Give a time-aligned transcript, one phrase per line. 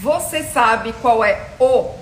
[0.00, 1.92] Você sabe qual é o,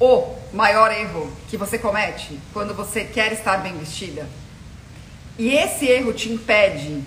[0.00, 4.26] o maior erro que você comete quando você quer estar bem vestida?
[5.38, 7.02] E esse erro te impede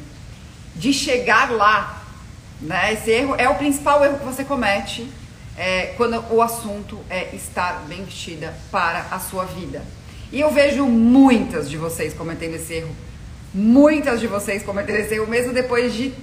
[0.76, 2.04] de chegar lá,
[2.62, 2.94] né?
[2.94, 5.10] Esse erro é o principal erro que você comete
[5.58, 9.82] é, quando o assunto é estar bem vestida para a sua vida.
[10.32, 12.96] E eu vejo muitas de vocês cometendo esse erro.
[13.52, 16.14] Muitas de vocês cometendo esse erro, mesmo depois de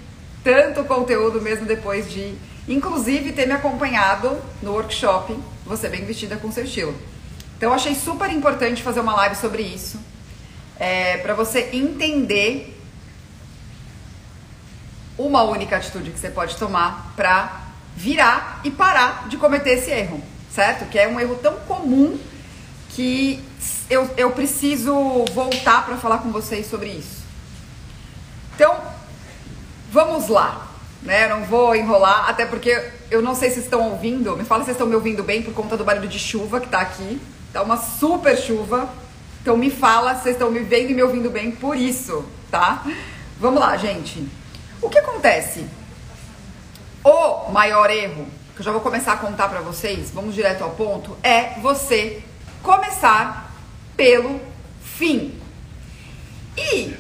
[0.44, 2.36] tanto conteúdo, mesmo depois de,
[2.68, 6.96] inclusive, ter me acompanhado no workshop Você Bem Vestida com Seu Estilo.
[7.56, 9.98] Então, achei super importante fazer uma live sobre isso,
[10.78, 12.76] é, para você entender
[15.18, 17.66] uma única atitude que você pode tomar para
[17.96, 20.22] virar e parar de cometer esse erro,
[20.54, 20.88] certo?
[20.90, 22.18] Que é um erro tão comum
[22.90, 23.42] que
[23.88, 27.24] eu, eu preciso voltar para falar com vocês sobre isso.
[28.54, 28.76] Então,
[29.90, 30.65] vamos lá,
[31.06, 31.28] né?
[31.28, 34.36] Não vou enrolar, até porque eu não sei se estão ouvindo.
[34.36, 36.80] Me fala se estão me ouvindo bem por conta do barulho de chuva que tá
[36.80, 37.20] aqui.
[37.52, 38.90] Tá uma super chuva.
[39.40, 42.84] Então me fala se vocês estão me vendo e me ouvindo bem por isso, tá?
[43.38, 44.28] Vamos lá, gente.
[44.82, 45.64] O que acontece?
[47.04, 50.70] O maior erro, que eu já vou começar a contar para vocês, vamos direto ao
[50.70, 52.20] ponto, é você
[52.64, 53.54] começar
[53.96, 54.40] pelo
[54.82, 55.40] fim.
[56.58, 56.95] E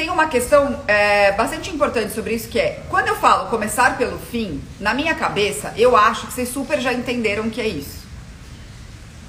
[0.00, 4.18] tem uma questão é, bastante importante sobre isso que é, quando eu falo começar pelo
[4.18, 7.98] fim, na minha cabeça, eu acho que vocês super já entenderam o que é isso.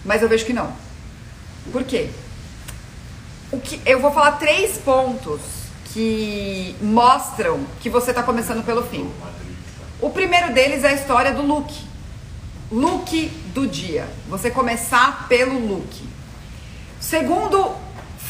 [0.06, 0.72] Mas eu vejo que não.
[1.74, 2.10] Por quê?
[3.52, 5.42] O que, eu vou falar três pontos
[5.94, 9.12] que mostram que você está começando pelo fim.
[10.00, 11.70] O primeiro deles é a história do look.
[12.72, 14.08] Look do dia.
[14.30, 16.02] Você começar pelo look.
[16.98, 17.76] Segundo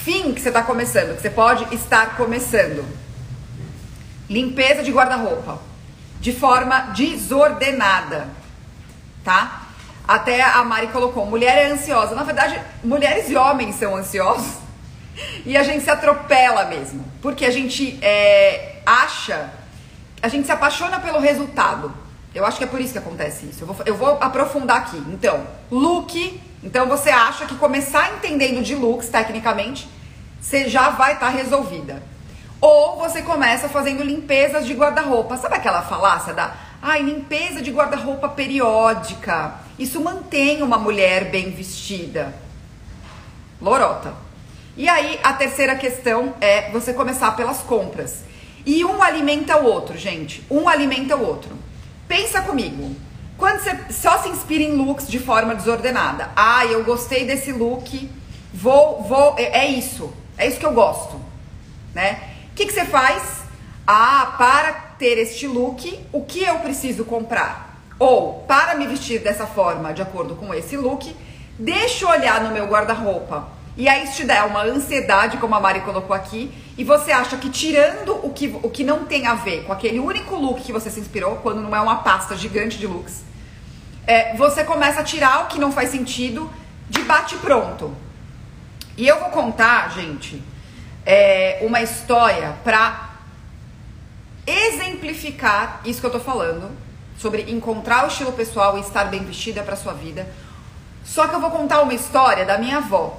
[0.03, 2.85] fim que você está começando, que você pode estar começando.
[4.30, 5.59] Limpeza de guarda-roupa.
[6.19, 8.30] De forma desordenada.
[9.23, 9.67] Tá?
[10.08, 12.16] Até a Mari colocou, mulher é ansiosa.
[12.16, 14.61] Na verdade, mulheres e homens são ansiosos.
[15.45, 17.05] E a gente se atropela mesmo.
[17.21, 19.52] Porque a gente é, acha,
[20.21, 21.93] a gente se apaixona pelo resultado.
[22.33, 23.61] Eu acho que é por isso que acontece isso.
[23.61, 24.97] Eu vou, eu vou aprofundar aqui.
[25.09, 29.88] Então, look então você acha que começar entendendo de looks, tecnicamente,
[30.39, 32.02] você já vai estar tá resolvida.
[32.60, 35.36] Ou você começa fazendo limpezas de guarda-roupa.
[35.38, 39.55] Sabe aquela falácia da ai, limpeza de guarda-roupa periódica?
[39.80, 42.33] Isso mantém uma mulher bem vestida.
[43.60, 44.14] Lorota.
[44.77, 48.23] E aí a terceira questão é você começar pelas compras.
[48.64, 50.45] E um alimenta o outro, gente.
[50.50, 51.58] Um alimenta o outro.
[52.08, 52.95] Pensa comigo.
[53.41, 56.29] Quando você só se inspira em looks de forma desordenada.
[56.35, 58.07] Ah, eu gostei desse look,
[58.53, 61.19] vou, vou, é, é isso, é isso que eu gosto,
[61.91, 62.19] né?
[62.52, 63.41] O que, que você faz?
[63.87, 67.81] Ah, para ter este look, o que eu preciso comprar?
[67.97, 71.11] Ou, para me vestir dessa forma, de acordo com esse look,
[71.58, 73.47] deixa eu olhar no meu guarda-roupa.
[73.75, 77.35] E aí isso te dá uma ansiedade, como a Mari colocou aqui, e você acha
[77.37, 80.71] que tirando o que, o que não tem a ver com aquele único look que
[80.71, 83.30] você se inspirou, quando não é uma pasta gigante de looks,
[84.06, 86.52] é, você começa a tirar o que não faz sentido
[86.89, 87.95] de bate pronto.
[88.98, 90.42] E eu vou contar, gente,
[91.06, 93.10] é, uma história para
[94.45, 96.72] exemplificar isso que eu tô falando
[97.17, 100.28] sobre encontrar o estilo pessoal e estar bem vestida para sua vida.
[101.04, 103.18] Só que eu vou contar uma história da minha avó.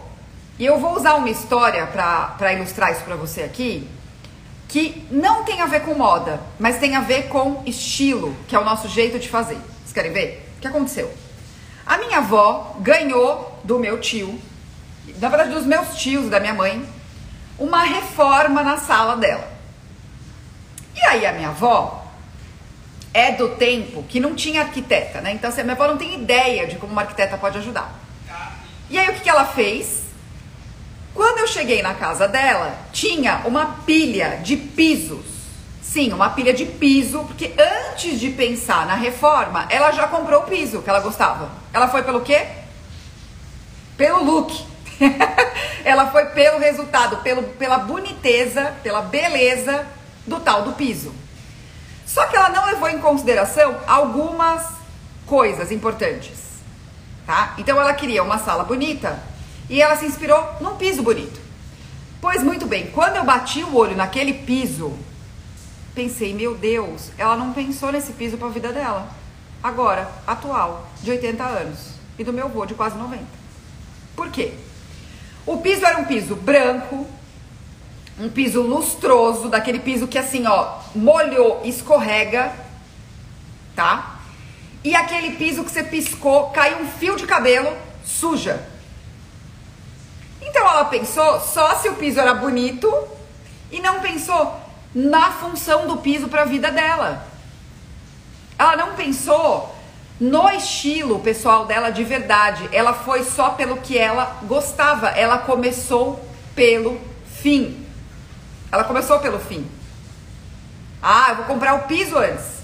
[0.58, 3.88] E eu vou usar uma história para ilustrar isso para você aqui,
[4.68, 8.58] que não tem a ver com moda, mas tem a ver com estilo, que é
[8.58, 9.56] o nosso jeito de fazer.
[9.56, 10.51] Vocês querem ver?
[10.62, 11.12] Que aconteceu?
[11.84, 14.40] A minha avó ganhou do meu tio,
[15.18, 16.88] na verdade dos meus tios, da minha mãe,
[17.58, 19.50] uma reforma na sala dela.
[20.94, 22.06] E aí a minha avó
[23.12, 25.32] é do tempo que não tinha arquiteta, né?
[25.32, 27.92] Então assim, a minha avó não tem ideia de como uma arquiteta pode ajudar.
[28.88, 30.02] E aí o que, que ela fez?
[31.12, 35.41] Quando eu cheguei na casa dela, tinha uma pilha de pisos
[35.82, 37.52] Sim, uma pilha de piso, porque
[37.90, 41.50] antes de pensar na reforma, ela já comprou o piso que ela gostava.
[41.72, 42.46] Ela foi pelo quê?
[43.96, 44.64] Pelo look.
[45.84, 49.84] ela foi pelo resultado, pelo, pela boniteza, pela beleza
[50.24, 51.12] do tal do piso.
[52.06, 54.62] Só que ela não levou em consideração algumas
[55.26, 56.38] coisas importantes,
[57.26, 57.54] tá?
[57.58, 59.20] Então ela queria uma sala bonita
[59.68, 61.40] e ela se inspirou num piso bonito.
[62.20, 64.96] Pois muito bem, quando eu bati o olho naquele piso,
[65.94, 69.08] pensei, meu Deus, ela não pensou nesse piso para a vida dela.
[69.62, 71.78] Agora, atual, de 80 anos.
[72.18, 73.24] E do meu avô, de quase 90.
[74.14, 74.52] Por quê?
[75.46, 77.06] O piso era um piso branco,
[78.18, 82.52] um piso lustroso, daquele piso que assim, ó, molhou, escorrega,
[83.74, 84.12] tá?
[84.84, 88.66] e aquele piso que você piscou, caiu um fio de cabelo, suja.
[90.40, 92.92] Então ela pensou só se o piso era bonito
[93.70, 94.60] e não pensou
[94.94, 97.26] na função do piso para a vida dela.
[98.58, 99.74] Ela não pensou
[100.20, 102.68] no estilo pessoal dela de verdade.
[102.72, 105.08] Ela foi só pelo que ela gostava.
[105.08, 106.24] Ela começou
[106.54, 107.84] pelo fim.
[108.70, 109.66] Ela começou pelo fim.
[111.02, 112.62] Ah, eu vou comprar o piso antes.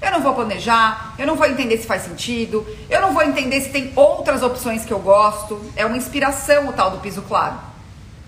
[0.00, 3.60] Eu não vou planejar, eu não vou entender se faz sentido, eu não vou entender
[3.60, 5.60] se tem outras opções que eu gosto.
[5.76, 7.58] É uma inspiração o tal do piso claro.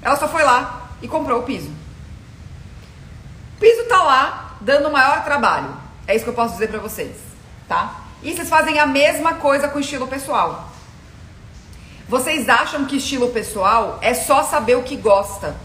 [0.02, 1.70] Ela só foi lá e comprou o piso.
[4.04, 5.74] Lá dando o maior trabalho.
[6.06, 7.16] É isso que eu posso dizer para vocês,
[7.68, 8.02] tá?
[8.22, 10.68] E vocês fazem a mesma coisa com estilo pessoal.
[12.08, 15.56] Vocês acham que estilo pessoal é só saber o que gosta?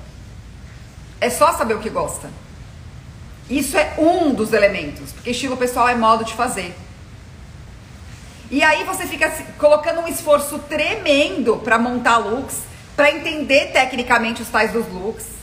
[1.19, 2.29] É só saber o que gosta.
[3.49, 6.75] Isso é um dos elementos, porque estilo pessoal é modo de fazer.
[8.49, 12.61] E aí você fica colocando um esforço tremendo para montar looks,
[12.95, 15.36] para entender tecnicamente os tais dos looks.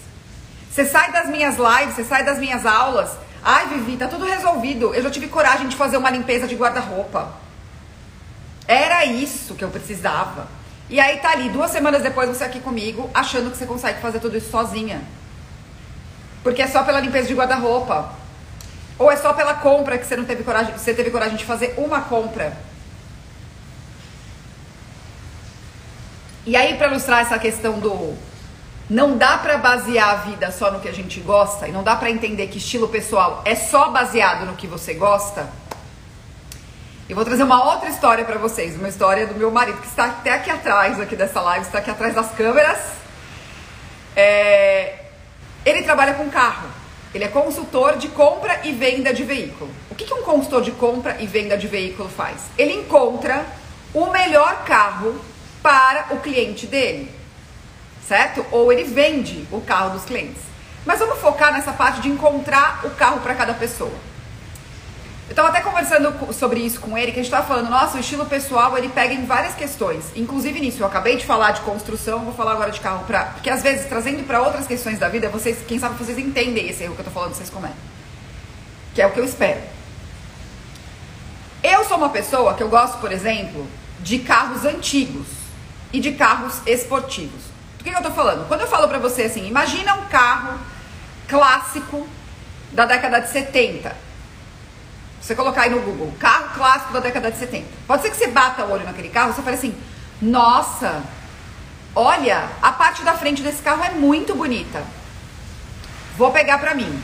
[0.75, 3.13] Você sai das minhas lives, você sai das minhas aulas.
[3.45, 4.93] Ai, Vivi, tá tudo resolvido.
[4.93, 7.33] Eu já tive coragem de fazer uma limpeza de guarda-roupa.
[8.67, 10.49] Era isso que eu precisava.
[10.91, 14.19] E aí tá ali, duas semanas depois você aqui comigo, achando que você consegue fazer
[14.19, 15.01] tudo isso sozinha.
[16.43, 18.13] Porque é só pela limpeza de guarda-roupa.
[18.99, 21.75] Ou é só pela compra que você não teve coragem, você teve coragem de fazer
[21.79, 22.53] uma compra.
[26.45, 28.34] E aí para ilustrar essa questão do
[28.89, 31.97] não dá para basear a vida só no que a gente gosta e não dá
[31.97, 35.49] para entender que estilo pessoal é só baseado no que você gosta.
[37.09, 40.07] Eu vou trazer uma outra história para vocês, uma história do meu marido que está
[40.07, 42.79] até aqui atrás aqui dessa live, está aqui atrás das câmeras.
[44.17, 45.01] É,
[45.65, 46.69] ele trabalha com carro.
[47.15, 49.71] Ele é consultor de compra e venda de veículo.
[49.91, 52.43] O que, que um consultor de compra e venda de veículo faz?
[52.59, 53.47] Ele encontra
[53.93, 55.21] o melhor carro
[55.63, 57.11] para o cliente dele,
[58.07, 58.45] certo?
[58.51, 60.43] Ou ele vende o carro dos clientes.
[60.85, 63.93] Mas vamos focar nessa parte de encontrar o carro para cada pessoa.
[65.27, 68.01] Eu tava até conversando sobre isso com ele, que a gente tava falando, nossa, o
[68.01, 70.05] estilo pessoal ele pega em várias questões.
[70.15, 73.25] Inclusive nisso, eu acabei de falar de construção, vou falar agora de carro pra.
[73.27, 76.83] Porque às vezes, trazendo para outras questões da vida, vocês, quem sabe vocês entendem esse
[76.83, 77.77] erro que eu tô falando, vocês cometem.
[78.95, 79.61] Que é o que eu espero.
[81.63, 83.67] Eu sou uma pessoa que eu gosto, por exemplo,
[84.01, 85.27] de carros antigos
[85.91, 87.54] e de carros esportivos.
[87.85, 88.49] Que, que eu tô falando?
[88.49, 90.59] Quando eu falo pra você assim, imagina um carro
[91.29, 92.09] clássico
[92.73, 94.05] da década de 70
[95.25, 97.67] você colocar aí no Google, carro clássico da década de 70.
[97.87, 99.75] Pode ser que você bata o olho naquele carro e você fale assim,
[100.21, 101.03] nossa,
[101.97, 104.83] olha, a parte da frente desse carro é muito bonita.
[106.19, 107.03] Vou pegar pra mim.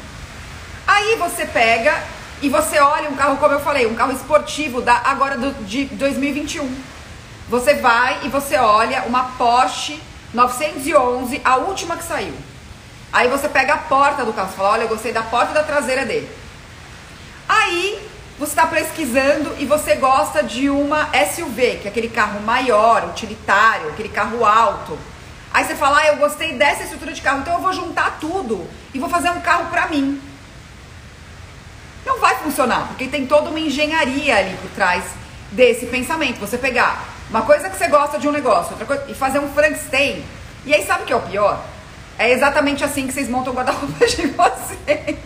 [0.87, 1.99] Aí você pega
[2.43, 5.87] e você olha um carro, como eu falei, um carro esportivo da agora do, de
[5.87, 6.71] 2021.
[7.49, 9.99] Você vai e você olha uma Porsche
[10.32, 12.35] 911, a última que saiu.
[13.12, 16.06] Aí você pega a porta do carro, fala, olha, eu gostei da porta da traseira
[16.06, 16.31] dele.
[17.49, 18.00] Aí
[18.38, 23.88] você está pesquisando e você gosta de uma SUV, que é aquele carro maior, utilitário,
[23.88, 24.97] aquele carro alto.
[25.53, 28.67] Aí você fala, ah, eu gostei dessa estrutura de carro, então eu vou juntar tudo
[28.94, 30.23] e vou fazer um carro para mim.
[32.06, 35.05] Não vai funcionar, porque tem toda uma engenharia ali por trás
[35.51, 36.39] desse pensamento.
[36.39, 39.49] Você pegar uma coisa que você gosta de um negócio, outra coisa, e fazer um
[39.53, 40.25] Frankenstein.
[40.67, 41.65] E aí sabe o que é o pior?
[42.19, 45.17] É exatamente assim que vocês montam o guarda-roupa de vocês.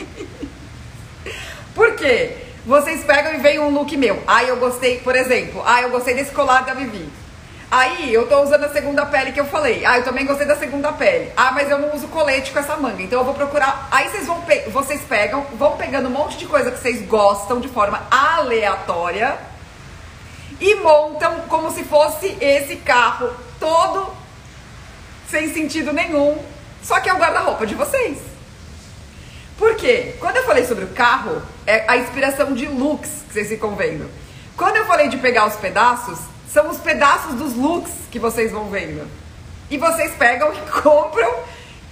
[1.75, 2.37] por quê?
[2.66, 4.23] Vocês pegam e veem um look meu.
[4.26, 7.08] Aí eu gostei, por exemplo, ah, eu gostei desse colar da Vivi.
[7.70, 9.84] Aí eu tô usando a segunda pele que eu falei.
[9.84, 11.32] Ah, eu também gostei da segunda pele.
[11.34, 13.02] Ah, mas eu não uso colete com essa manga.
[13.02, 13.88] Então eu vou procurar.
[13.90, 14.61] Aí vocês vão pe...
[14.68, 19.53] vocês pegam, vão pegando um monte de coisa que vocês gostam de forma aleatória
[20.61, 24.14] e montam como se fosse esse carro todo
[25.28, 26.38] sem sentido nenhum.
[26.82, 28.18] Só que é o guarda-roupa de vocês.
[29.56, 30.16] Por quê?
[30.20, 34.11] Quando eu falei sobre o carro, é a inspiração de looks que vocês ficam vendo.
[34.56, 36.18] Quando eu falei de pegar os pedaços,
[36.49, 39.08] são os pedaços dos looks que vocês vão vendo.
[39.70, 41.34] E vocês pegam e compram,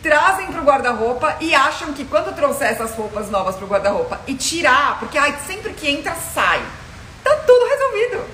[0.03, 4.99] trazem pro guarda-roupa e acham que quando trouxer essas roupas novas pro guarda-roupa e tirar,
[4.99, 6.63] porque ai, sempre que entra, sai.
[7.25, 8.25] Tá tudo resolvido.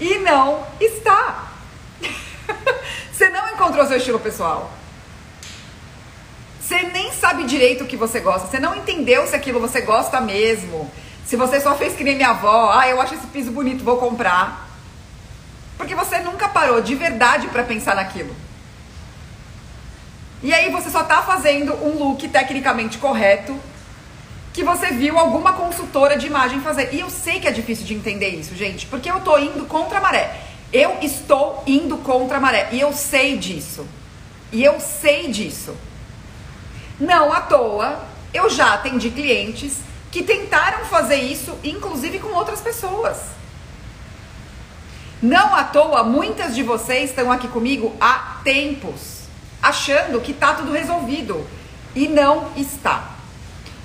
[0.00, 1.52] E não está.
[3.12, 4.70] Você não encontrou seu estilo pessoal.
[6.60, 8.46] Você nem sabe direito o que você gosta.
[8.46, 10.90] Você não entendeu se aquilo você gosta mesmo.
[11.26, 13.96] Se você só fez que nem minha avó, ah, eu acho esse piso bonito, vou
[13.96, 14.68] comprar.
[15.76, 18.34] Porque você nunca parou de verdade para pensar naquilo.
[20.42, 23.58] E aí você só tá fazendo um look tecnicamente correto
[24.58, 26.92] que você viu alguma consultora de imagem fazer.
[26.92, 29.98] E eu sei que é difícil de entender isso, gente, porque eu tô indo contra
[29.98, 30.36] a maré.
[30.72, 33.86] Eu estou indo contra a maré e eu sei disso.
[34.50, 35.76] E eu sei disso.
[36.98, 38.00] Não à toa,
[38.34, 39.76] eu já atendi clientes
[40.10, 43.16] que tentaram fazer isso, inclusive com outras pessoas.
[45.22, 49.20] Não à toa, muitas de vocês estão aqui comigo há tempos,
[49.62, 51.46] achando que tá tudo resolvido.
[51.94, 53.17] E não está.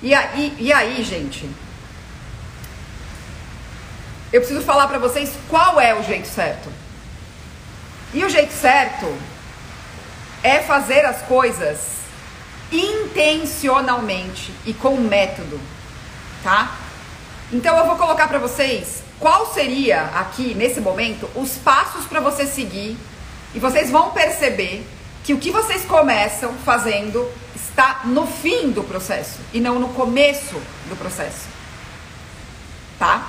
[0.04, 1.48] E aí, e aí gente,
[4.30, 6.70] eu preciso falar para vocês qual é o jeito certo.
[8.12, 9.06] E o jeito certo
[10.42, 11.78] é fazer as coisas
[12.70, 15.58] intencionalmente e com método,
[16.42, 16.76] tá?
[17.50, 22.46] Então eu vou colocar para vocês qual seria aqui nesse momento os passos para você
[22.46, 22.98] seguir
[23.54, 24.86] e vocês vão perceber
[25.24, 27.26] que o que vocês começam fazendo
[27.74, 30.54] está no fim do processo e não no começo
[30.88, 31.48] do processo.
[33.00, 33.26] Tá?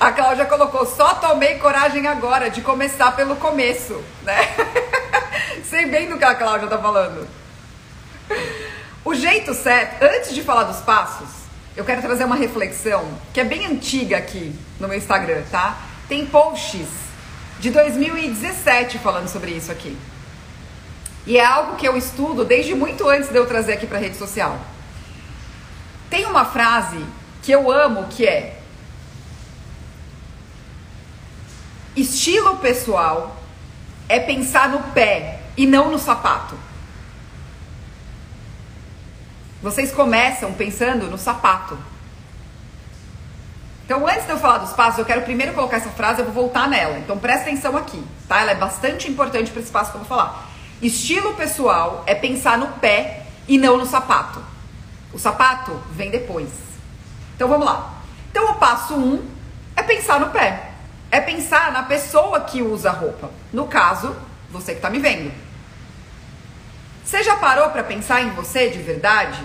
[0.00, 4.36] A Cláudia colocou, só tomei coragem agora de começar pelo começo, né?
[5.64, 7.26] Sei bem do que a Cláudia tá falando.
[9.04, 11.28] O jeito certo, antes de falar dos passos,
[11.76, 15.78] eu quero trazer uma reflexão que é bem antiga aqui no meu Instagram, tá?
[16.08, 16.88] Tem posts
[17.60, 19.96] de 2017 falando sobre isso aqui.
[21.26, 24.16] E é algo que eu estudo desde muito antes de eu trazer aqui para rede
[24.16, 24.58] social.
[26.10, 27.04] Tem uma frase
[27.42, 28.58] que eu amo que é
[31.94, 33.36] Estilo pessoal
[34.08, 36.56] é pensar no pé e não no sapato.
[39.62, 41.78] Vocês começam pensando no sapato.
[43.84, 46.34] Então, antes de eu falar dos passos, eu quero primeiro colocar essa frase, eu vou
[46.34, 46.98] voltar nela.
[46.98, 48.40] Então, presta atenção aqui, tá?
[48.40, 50.51] Ela é bastante importante para esse passo que eu vou falar.
[50.82, 54.42] Estilo pessoal é pensar no pé e não no sapato.
[55.12, 56.50] O sapato vem depois.
[57.36, 58.02] Então, vamos lá.
[58.30, 59.26] Então, o passo 1 um
[59.76, 60.72] é pensar no pé
[61.12, 63.30] é pensar na pessoa que usa a roupa.
[63.52, 64.16] No caso,
[64.50, 65.30] você que está me vendo.
[67.04, 69.38] Você já parou para pensar em você de verdade?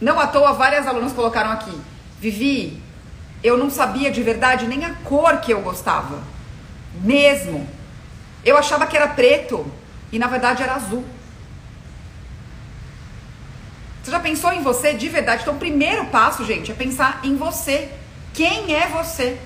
[0.00, 1.80] Não à toa, várias alunas colocaram aqui.
[2.18, 2.82] Vivi,
[3.40, 6.18] eu não sabia de verdade nem a cor que eu gostava.
[7.00, 7.68] Mesmo.
[8.44, 9.64] Eu achava que era preto
[10.12, 11.04] e na verdade era azul.
[14.02, 15.42] Você já pensou em você de verdade?
[15.42, 17.90] Então, o primeiro passo, gente, é pensar em você.
[18.32, 19.38] Quem é você?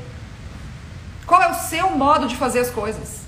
[1.26, 3.20] Qual é o seu modo de fazer as coisas?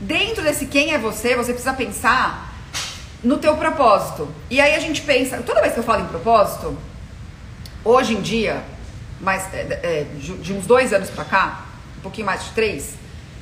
[0.00, 2.54] Dentro desse quem é você, você precisa pensar
[3.24, 4.28] no teu propósito.
[4.48, 6.76] E aí a gente pensa, toda vez que eu falo em propósito,
[7.84, 8.62] hoje em dia,
[9.20, 11.64] mas é, é, de uns dois anos pra cá,
[11.98, 12.94] um pouquinho mais de três,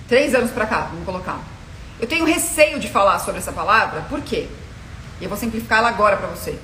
[0.09, 1.53] três anos pra cá, vamos colocar.
[2.01, 4.49] Eu tenho receio de falar sobre essa palavra, por quê?
[5.21, 6.59] Eu vou simplificar ela agora pra você.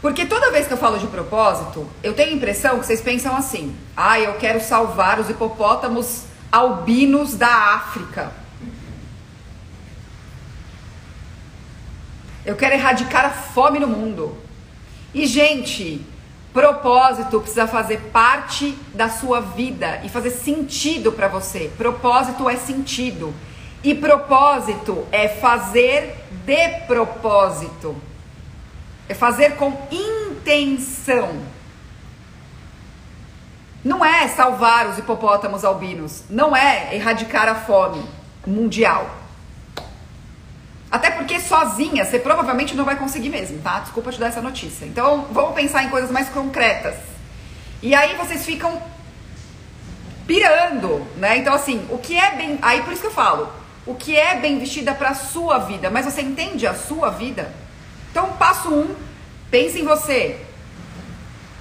[0.00, 3.34] Porque toda vez que eu falo de propósito, eu tenho a impressão que vocês pensam
[3.34, 8.30] assim: ah, eu quero salvar os hipopótamos albinos da África.
[12.44, 14.36] Eu quero erradicar a fome no mundo.
[15.14, 16.04] E, gente,
[16.54, 21.70] propósito precisa fazer parte da sua vida e fazer sentido para você.
[21.76, 23.34] Propósito é sentido.
[23.82, 28.00] E propósito é fazer de propósito.
[29.08, 31.42] É fazer com intenção.
[33.84, 38.02] Não é salvar os hipopótamos albinos, não é erradicar a fome
[38.46, 39.23] mundial.
[40.94, 43.80] Até porque sozinha você provavelmente não vai conseguir mesmo, tá?
[43.80, 44.84] Desculpa te dar essa notícia.
[44.86, 46.94] Então vamos pensar em coisas mais concretas.
[47.82, 48.80] E aí vocês ficam
[50.24, 51.36] pirando, né?
[51.38, 53.52] Então assim, o que é bem, aí por isso que eu falo,
[53.84, 57.52] o que é bem vestida para sua vida, mas você entende a sua vida?
[58.12, 58.94] Então, passo um,
[59.50, 60.38] pense em você.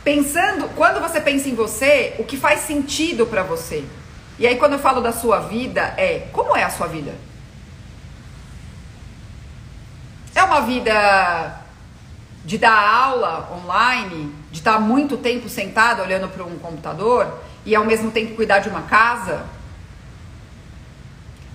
[0.04, 3.84] Pensando, quando você pensa em você, o que faz sentido para você?
[4.38, 7.33] E aí, quando eu falo da sua vida, é como é a sua vida?
[10.44, 11.62] É uma vida
[12.44, 17.86] de dar aula online, de estar muito tempo sentado olhando para um computador e ao
[17.86, 19.46] mesmo tempo cuidar de uma casa?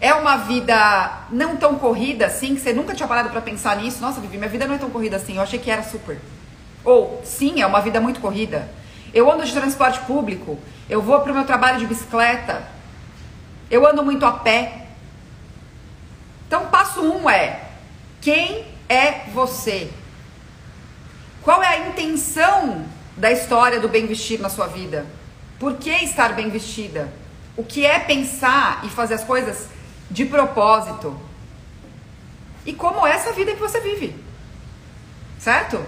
[0.01, 4.01] É uma vida não tão corrida assim, que você nunca tinha parado para pensar nisso.
[4.01, 5.37] Nossa, Vivi, minha vida não é tão corrida assim.
[5.37, 6.19] Eu achei que era super.
[6.83, 8.71] Ou, sim, é uma vida muito corrida.
[9.13, 10.59] Eu ando de transporte público.
[10.89, 12.67] Eu vou para o meu trabalho de bicicleta.
[13.71, 14.87] Eu ando muito a pé.
[16.47, 17.65] Então, passo um é:
[18.23, 19.91] quem é você?
[21.43, 22.85] Qual é a intenção
[23.17, 25.07] da história do bem vestir na sua vida?
[25.59, 27.13] Por que estar bem vestida?
[27.57, 29.69] O que é pensar e fazer as coisas
[30.11, 31.19] de propósito.
[32.65, 34.15] E como é essa vida que você vive.
[35.39, 35.85] Certo?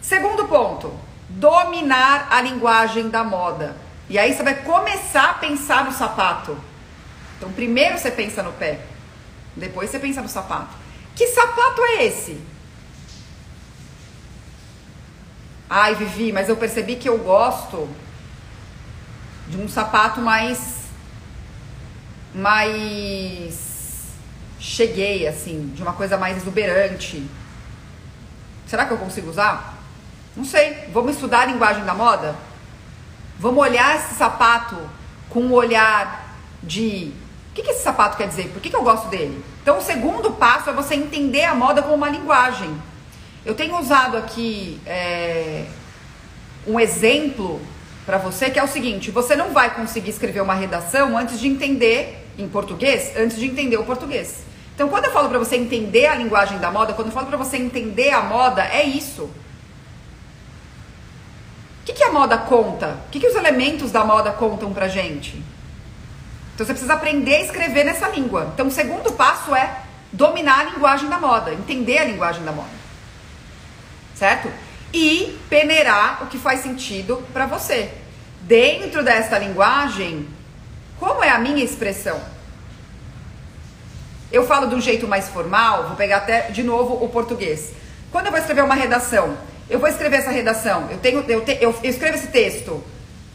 [0.00, 0.92] Segundo ponto,
[1.28, 3.76] dominar a linguagem da moda.
[4.08, 6.56] E aí você vai começar a pensar no sapato.
[7.36, 8.80] Então, primeiro você pensa no pé,
[9.54, 10.85] depois você pensa no sapato.
[11.16, 12.38] Que sapato é esse?
[15.68, 17.88] Ai, Vivi, mas eu percebi que eu gosto
[19.48, 20.76] de um sapato mais
[22.34, 24.12] mais
[24.60, 27.26] cheguei assim, de uma coisa mais exuberante.
[28.66, 29.74] Será que eu consigo usar?
[30.36, 30.90] Não sei.
[30.92, 32.36] Vamos estudar a linguagem da moda?
[33.38, 34.76] Vamos olhar esse sapato
[35.30, 37.12] com um olhar de
[37.56, 38.50] que, que esse sapato quer dizer?
[38.50, 39.42] Por que, que eu gosto dele?
[39.62, 42.70] Então, o segundo passo é você entender a moda como uma linguagem.
[43.46, 45.64] Eu tenho usado aqui é,
[46.66, 47.60] um exemplo
[48.04, 51.48] para você que é o seguinte: você não vai conseguir escrever uma redação antes de
[51.48, 54.44] entender em português, antes de entender o português.
[54.74, 57.38] Então, quando eu falo para você entender a linguagem da moda, quando eu falo para
[57.38, 59.22] você entender a moda, é isso.
[59.22, 59.30] O
[61.86, 62.98] que, que a moda conta?
[63.06, 65.42] O que, que os elementos da moda contam pra gente?
[66.56, 68.50] Então você precisa aprender a escrever nessa língua.
[68.54, 72.70] Então o segundo passo é dominar a linguagem da moda, entender a linguagem da moda.
[74.14, 74.50] Certo?
[74.90, 77.92] E peneirar o que faz sentido para você.
[78.40, 80.26] Dentro desta linguagem,
[80.98, 82.18] como é a minha expressão?
[84.32, 87.72] Eu falo de um jeito mais formal, vou pegar até de novo o português.
[88.10, 89.36] Quando eu vou escrever uma redação,
[89.68, 92.82] eu vou escrever essa redação, eu tenho, eu, te, eu escrevo esse texto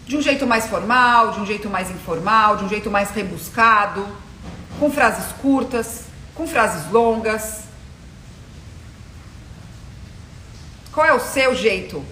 [0.06, 4.08] de um jeito mais formal, de um jeito mais informal, de um jeito mais rebuscado,
[4.80, 6.06] com frases curtas,
[6.36, 7.64] com frases longas.
[10.92, 12.04] Qual é o seu jeito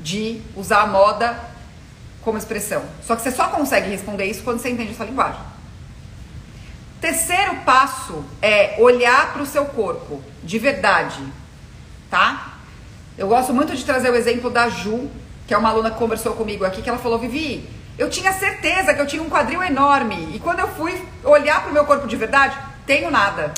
[0.00, 1.38] de usar a moda
[2.22, 2.84] como expressão?
[3.02, 5.40] Só que você só consegue responder isso quando você entende essa linguagem.
[7.00, 11.22] Terceiro passo é olhar para o seu corpo de verdade,
[12.10, 12.54] tá?
[13.16, 15.10] Eu gosto muito de trazer o exemplo da Ju,
[15.46, 18.92] que é uma aluna que conversou comigo aqui, que ela falou: Vivi, eu tinha certeza
[18.92, 20.30] que eu tinha um quadril enorme.
[20.34, 23.52] E quando eu fui olhar para o meu corpo de verdade, tenho nada.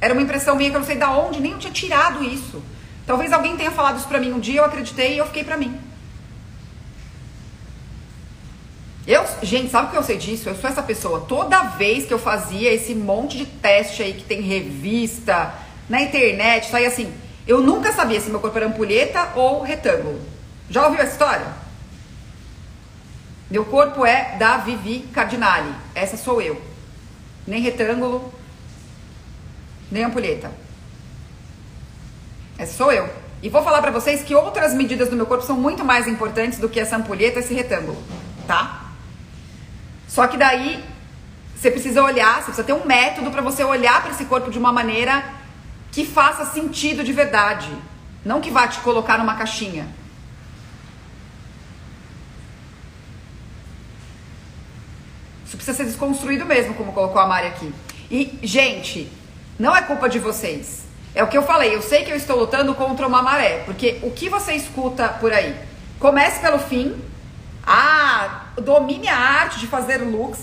[0.00, 2.62] Era uma impressão minha que eu não sei de onde, nem eu tinha tirado isso.
[3.06, 5.56] Talvez alguém tenha falado isso pra mim um dia, eu acreditei e eu fiquei pra
[5.56, 5.78] mim.
[9.06, 10.48] Eu, gente, sabe o que eu sei disso?
[10.48, 11.24] Eu sou essa pessoa.
[11.26, 15.52] Toda vez que eu fazia esse monte de teste aí que tem revista,
[15.88, 17.12] na internet, saía assim.
[17.46, 20.20] Eu nunca sabia se meu corpo era ampulheta ou retângulo.
[20.70, 21.46] Já ouviu essa história?
[23.50, 25.74] Meu corpo é da Vivi Cardinale.
[25.92, 26.62] Essa sou eu.
[27.44, 28.32] Nem retângulo,
[29.90, 30.52] nem ampulheta.
[32.56, 33.10] Essa sou eu.
[33.42, 36.60] E vou falar pra vocês que outras medidas do meu corpo são muito mais importantes
[36.60, 38.00] do que essa ampulheta, esse retângulo,
[38.46, 38.84] tá?
[40.06, 40.84] Só que daí
[41.56, 44.58] você precisa olhar, você precisa ter um método para você olhar para esse corpo de
[44.58, 45.24] uma maneira
[45.90, 47.74] que faça sentido de verdade,
[48.24, 49.99] não que vá te colocar numa caixinha.
[55.50, 57.74] Isso precisa ser desconstruído mesmo, como colocou a Mari aqui.
[58.08, 59.10] E, gente,
[59.58, 60.84] não é culpa de vocês.
[61.12, 63.98] É o que eu falei, eu sei que eu estou lutando contra uma maré, porque
[64.04, 65.56] o que você escuta por aí?
[65.98, 66.94] Comece pelo fim.
[67.66, 70.38] Ah, domine a arte de fazer looks,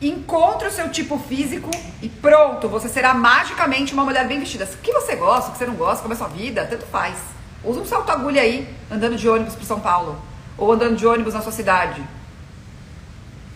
[0.00, 1.68] encontre o seu tipo físico
[2.00, 4.64] e pronto, você será magicamente uma mulher bem vestida.
[4.64, 6.86] O que você gosta, o que você não gosta, como é a sua vida, tanto
[6.86, 7.18] faz.
[7.64, 10.22] Usa um salto agulha aí, andando de ônibus para São Paulo,
[10.56, 12.00] ou andando de ônibus na sua cidade.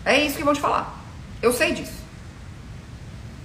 [0.05, 0.96] É isso que vão te falar.
[1.43, 2.07] Eu sei disso.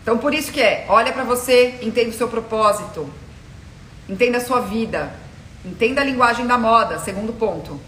[0.02, 3.10] Então por isso que é, olha para você, entenda o seu propósito,
[4.10, 5.14] entenda a sua vida,
[5.64, 7.80] entenda a linguagem da moda, segundo ponto.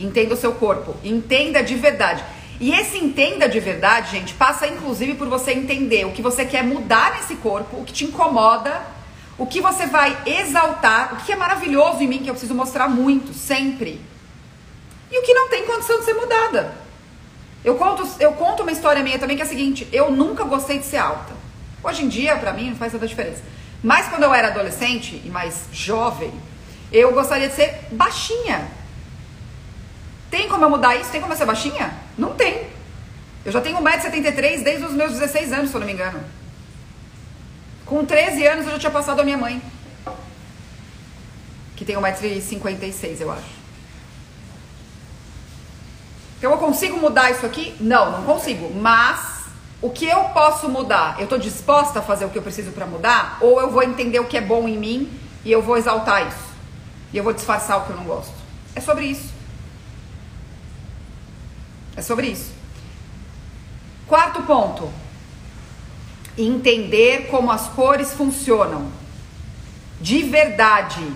[0.00, 2.24] Entenda o seu corpo, entenda de verdade.
[2.60, 6.64] E esse entenda de verdade, gente, passa inclusive por você entender o que você quer
[6.64, 8.82] mudar nesse corpo, o que te incomoda,
[9.36, 12.88] o que você vai exaltar, o que é maravilhoso em mim que eu preciso mostrar
[12.88, 14.00] muito, sempre.
[15.10, 16.87] E o que não tem condição de ser mudada.
[17.64, 20.78] Eu conto, eu conto uma história minha também que é a seguinte: eu nunca gostei
[20.78, 21.32] de ser alta.
[21.82, 23.42] Hoje em dia, pra mim, não faz tanta diferença.
[23.82, 26.32] Mas quando eu era adolescente e mais jovem,
[26.92, 28.68] eu gostaria de ser baixinha.
[30.30, 31.10] Tem como eu mudar isso?
[31.10, 31.92] Tem como eu ser baixinha?
[32.16, 32.66] Não tem.
[33.44, 36.20] Eu já tenho 1,73m desde os meus 16 anos, se eu não me engano.
[37.86, 39.62] Com 13 anos eu já tinha passado a minha mãe.
[41.76, 43.58] Que tem 1,56m, eu acho.
[46.38, 47.74] Então eu consigo mudar isso aqui?
[47.80, 48.72] Não, não consigo.
[48.72, 49.46] Mas
[49.82, 51.16] o que eu posso mudar?
[51.18, 53.38] Eu estou disposta a fazer o que eu preciso para mudar?
[53.40, 55.10] Ou eu vou entender o que é bom em mim
[55.44, 56.48] e eu vou exaltar isso?
[57.12, 58.32] E eu vou disfarçar o que eu não gosto?
[58.74, 59.32] É sobre isso.
[61.96, 62.52] É sobre isso.
[64.06, 64.88] Quarto ponto.
[66.36, 68.90] Entender como as cores funcionam.
[70.00, 71.12] De verdade.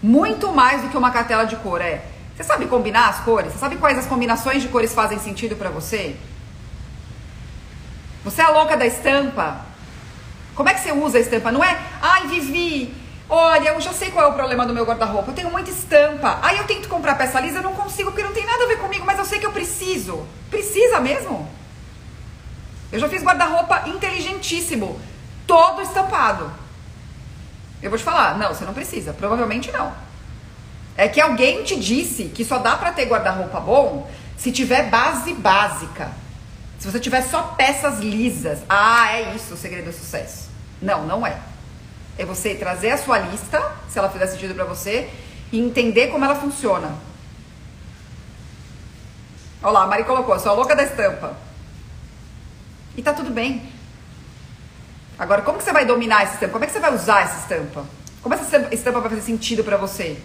[0.00, 2.09] Muito mais do que uma cartela de cor, é.
[2.40, 3.52] Você sabe combinar as cores?
[3.52, 6.16] Você sabe quais as combinações de cores fazem sentido para você?
[8.24, 9.60] Você é a louca da estampa?
[10.54, 11.52] Como é que você usa a estampa?
[11.52, 12.94] Não é, ai, Vivi,
[13.28, 15.30] olha, eu já sei qual é o problema do meu guarda-roupa.
[15.30, 16.38] Eu tenho muita estampa.
[16.40, 18.78] Aí eu tento comprar peça lisa, eu não consigo porque não tem nada a ver
[18.78, 20.26] comigo, mas eu sei que eu preciso.
[20.48, 21.46] Precisa mesmo?
[22.90, 24.98] Eu já fiz guarda-roupa inteligentíssimo,
[25.46, 26.50] todo estampado.
[27.82, 29.12] Eu vou te falar, não, você não precisa.
[29.12, 29.92] Provavelmente não.
[30.96, 35.32] É que alguém te disse que só dá para ter guarda-roupa bom se tiver base
[35.34, 36.10] básica.
[36.78, 40.48] Se você tiver só peças lisas, ah, é isso o segredo do sucesso.
[40.80, 41.36] Não, não é.
[42.16, 45.10] É você trazer a sua lista, se ela fizer sentido para você,
[45.52, 46.94] e entender como ela funciona.
[49.62, 51.36] Olha lá, a Mari colocou, sou a louca da estampa.
[52.96, 53.62] E tá tudo bem.
[55.18, 56.52] Agora, como que você vai dominar essa estampa?
[56.52, 57.84] Como é que você vai usar essa estampa?
[58.22, 60.18] Como essa estampa vai fazer sentido para você?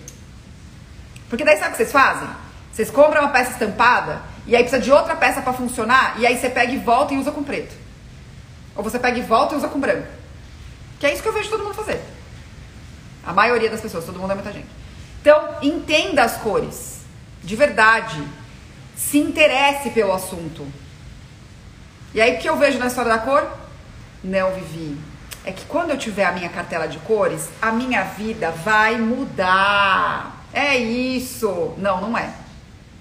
[1.30, 2.28] Porque daí sabe o que vocês fazem?
[2.72, 6.38] Vocês compram uma peça estampada e aí precisa de outra peça para funcionar, e aí
[6.38, 7.76] você pega e volta e usa com preto.
[8.76, 10.08] Ou você pega e volta e usa com branco.
[11.00, 12.02] Que é isso que eu vejo todo mundo fazer.
[13.26, 14.68] A maioria das pessoas, todo mundo é muita gente.
[15.22, 17.02] Então, entenda as cores.
[17.44, 18.22] De verdade.
[18.96, 20.68] Se interesse pelo assunto.
[22.14, 23.50] E aí, o que eu vejo na história da cor?
[24.24, 24.98] Não, Vivi.
[25.44, 30.35] É que quando eu tiver a minha cartela de cores, a minha vida vai mudar.
[30.56, 31.74] É isso.
[31.78, 32.34] Não, não é.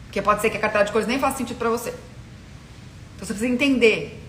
[0.06, 1.90] Porque pode ser que a cartela de cores nem faça sentido para você.
[3.14, 4.20] Então você precisa entender.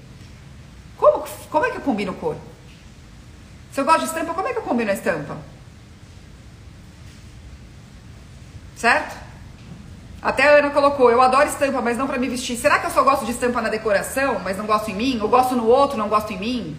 [0.96, 2.36] Como, como é que eu combino cor?
[3.72, 5.38] Se eu gosto de estampa, como é que eu combino a estampa?
[8.76, 9.18] Certo?
[10.22, 12.56] Até a Ana colocou, eu adoro estampa, mas não para me vestir.
[12.56, 15.20] Será que eu só gosto de estampa na decoração, mas não gosto em mim?
[15.20, 16.78] Ou gosto no outro, não gosto em mim?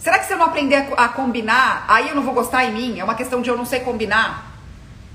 [0.00, 2.72] Será que se eu não aprender a, a combinar, aí eu não vou gostar em
[2.72, 2.98] mim?
[2.98, 4.51] É uma questão de eu não sei combinar.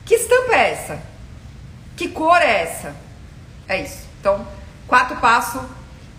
[0.07, 0.99] Que estampa é essa?
[1.97, 2.95] Que cor é essa?
[3.67, 4.07] É isso.
[4.21, 4.47] Então,
[4.87, 5.61] quarto passo,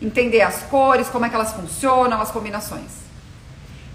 [0.00, 2.92] entender as cores, como é que elas funcionam, as combinações.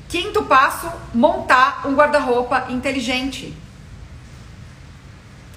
[0.10, 3.56] Quinto passo, montar um guarda-roupa inteligente.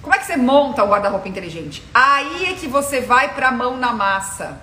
[0.03, 1.83] Como é que você monta um guarda-roupa inteligente?
[1.91, 4.61] Aí é que você vai para a mão na massa.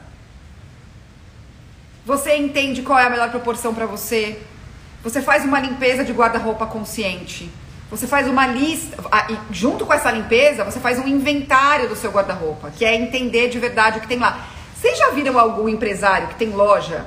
[2.06, 4.40] Você entende qual é a melhor proporção para você.
[5.02, 7.50] Você faz uma limpeza de guarda-roupa consciente.
[7.94, 8.96] Você faz uma lista,
[9.52, 13.58] junto com essa limpeza, você faz um inventário do seu guarda-roupa, que é entender de
[13.60, 14.48] verdade o que tem lá.
[14.74, 17.06] Vocês já viram algum empresário que tem loja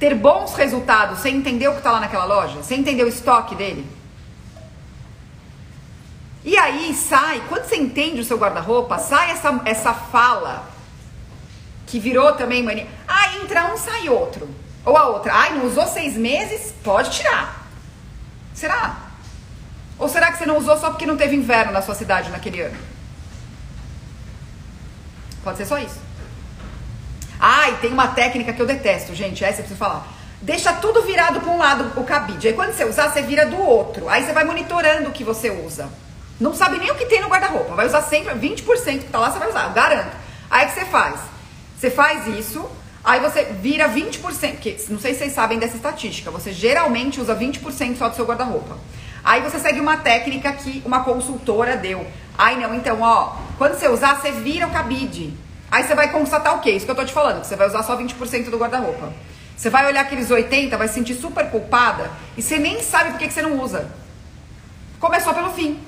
[0.00, 2.60] ter bons resultados sem entender o que está lá naquela loja?
[2.64, 3.86] Sem entender o estoque dele?
[6.44, 10.68] E aí sai, quando você entende o seu guarda-roupa, sai essa, essa fala
[11.86, 12.88] que virou também mania.
[13.06, 14.48] Ah, entra um, sai outro.
[14.84, 16.74] Ou a outra, ai, não usou seis meses?
[16.82, 17.64] Pode tirar.
[18.52, 19.05] Será?
[19.98, 22.60] Ou será que você não usou só porque não teve inverno na sua cidade naquele
[22.60, 22.76] ano?
[25.42, 25.98] Pode ser só isso.
[27.38, 29.44] Ah, e tem uma técnica que eu detesto, gente.
[29.44, 30.06] Essa eu preciso falar.
[30.40, 32.48] Deixa tudo virado para um lado o cabide.
[32.48, 34.08] Aí quando você usar, você vira do outro.
[34.08, 35.88] Aí você vai monitorando o que você usa.
[36.38, 37.74] Não sabe nem o que tem no guarda-roupa.
[37.74, 40.16] Vai usar sempre 20% que tá lá, você vai usar, eu garanto.
[40.50, 41.20] Aí o que você faz?
[41.78, 42.68] Você faz isso,
[43.02, 44.20] aí você vira 20%,
[44.52, 46.30] porque não sei se vocês sabem dessa estatística.
[46.30, 48.78] Você geralmente usa 20% só do seu guarda-roupa.
[49.26, 52.06] Aí você segue uma técnica que uma consultora deu.
[52.38, 55.34] Ai, não, então, ó, quando você usar, você vira o cabide.
[55.68, 56.70] Aí você vai constatar o quê?
[56.70, 59.12] Isso que eu tô te falando, que você vai usar só 20% do guarda-roupa.
[59.56, 63.18] Você vai olhar aqueles 80, vai se sentir super culpada e você nem sabe por
[63.18, 63.90] que, que você não usa.
[65.00, 65.80] Começou pelo fim.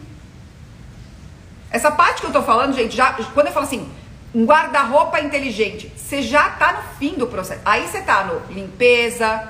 [1.70, 3.88] Essa parte que eu tô falando, gente, já quando eu falo assim,
[4.34, 7.60] um guarda-roupa inteligente, você já tá no fim do processo.
[7.64, 9.46] Aí você tá no limpeza,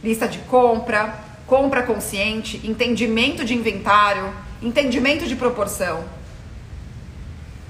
[0.00, 4.32] lista de compra, compra consciente, entendimento de inventário,
[4.62, 6.04] entendimento de proporção.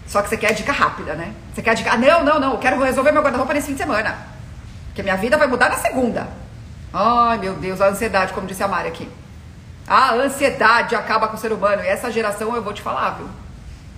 [0.06, 1.32] Só que você quer dica rápida, né?
[1.54, 3.78] Você quer dica, ah, não, não, não, eu quero resolver meu guarda-roupa nesse fim de
[3.78, 4.18] semana.
[4.88, 6.28] Porque minha vida vai mudar na segunda.
[6.92, 9.08] Ai, meu Deus, a ansiedade, como disse a Mari aqui.
[9.88, 11.82] A ansiedade acaba com o ser humano.
[11.82, 13.30] E essa geração eu vou te falar, viu?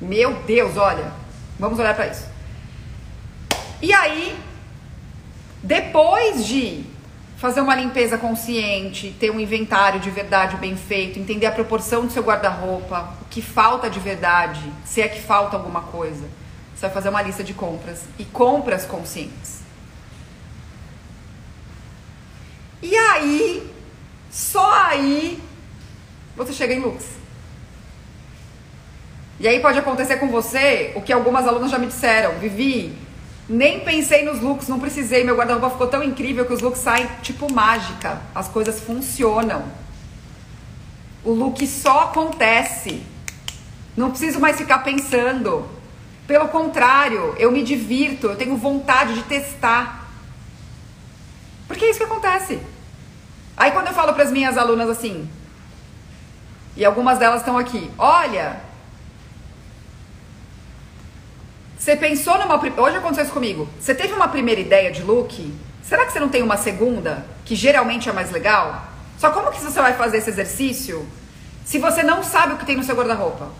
[0.00, 1.10] Meu Deus, olha.
[1.58, 2.28] Vamos olhar para isso.
[3.80, 4.38] E aí,
[5.60, 6.91] depois de
[7.42, 12.12] fazer uma limpeza consciente, ter um inventário de verdade bem feito, entender a proporção do
[12.12, 16.24] seu guarda-roupa, o que falta de verdade, se é que falta alguma coisa.
[16.72, 19.60] Você vai fazer uma lista de compras e compras conscientes.
[22.80, 23.68] E aí,
[24.30, 25.42] só aí,
[26.36, 27.08] você chega em looks.
[29.40, 32.96] E aí pode acontecer com você o que algumas alunas já me disseram, Vivi,
[33.52, 35.24] nem pensei nos looks, não precisei.
[35.24, 38.20] Meu guarda-roupa ficou tão incrível que os looks saem tipo mágica.
[38.34, 39.62] As coisas funcionam.
[41.22, 43.02] O look só acontece.
[43.94, 45.68] Não preciso mais ficar pensando.
[46.26, 50.08] Pelo contrário, eu me divirto, eu tenho vontade de testar.
[51.68, 52.58] Porque é isso que acontece.
[53.54, 55.28] Aí quando eu falo para as minhas alunas assim,
[56.74, 58.60] e algumas delas estão aqui, olha,
[61.82, 62.62] você pensou numa.
[62.80, 63.68] Hoje aconteceu isso comigo.
[63.80, 65.52] Você teve uma primeira ideia de look?
[65.82, 68.86] Será que você não tem uma segunda, que geralmente é mais legal?
[69.18, 71.04] Só como que você vai fazer esse exercício
[71.64, 73.50] se você não sabe o que tem no seu guarda-roupa?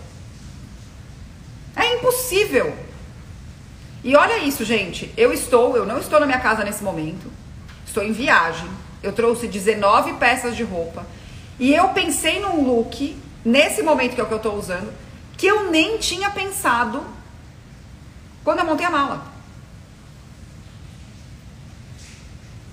[1.75, 2.73] É impossível.
[4.01, 5.13] E olha isso, gente.
[5.17, 7.29] Eu estou, eu não estou na minha casa nesse momento.
[7.85, 8.69] Estou em viagem.
[9.01, 11.05] Eu trouxe 19 peças de roupa.
[11.59, 14.93] E eu pensei num look, nesse momento que é o que eu estou usando,
[15.35, 17.03] que eu nem tinha pensado
[18.43, 19.33] quando eu montei a mala.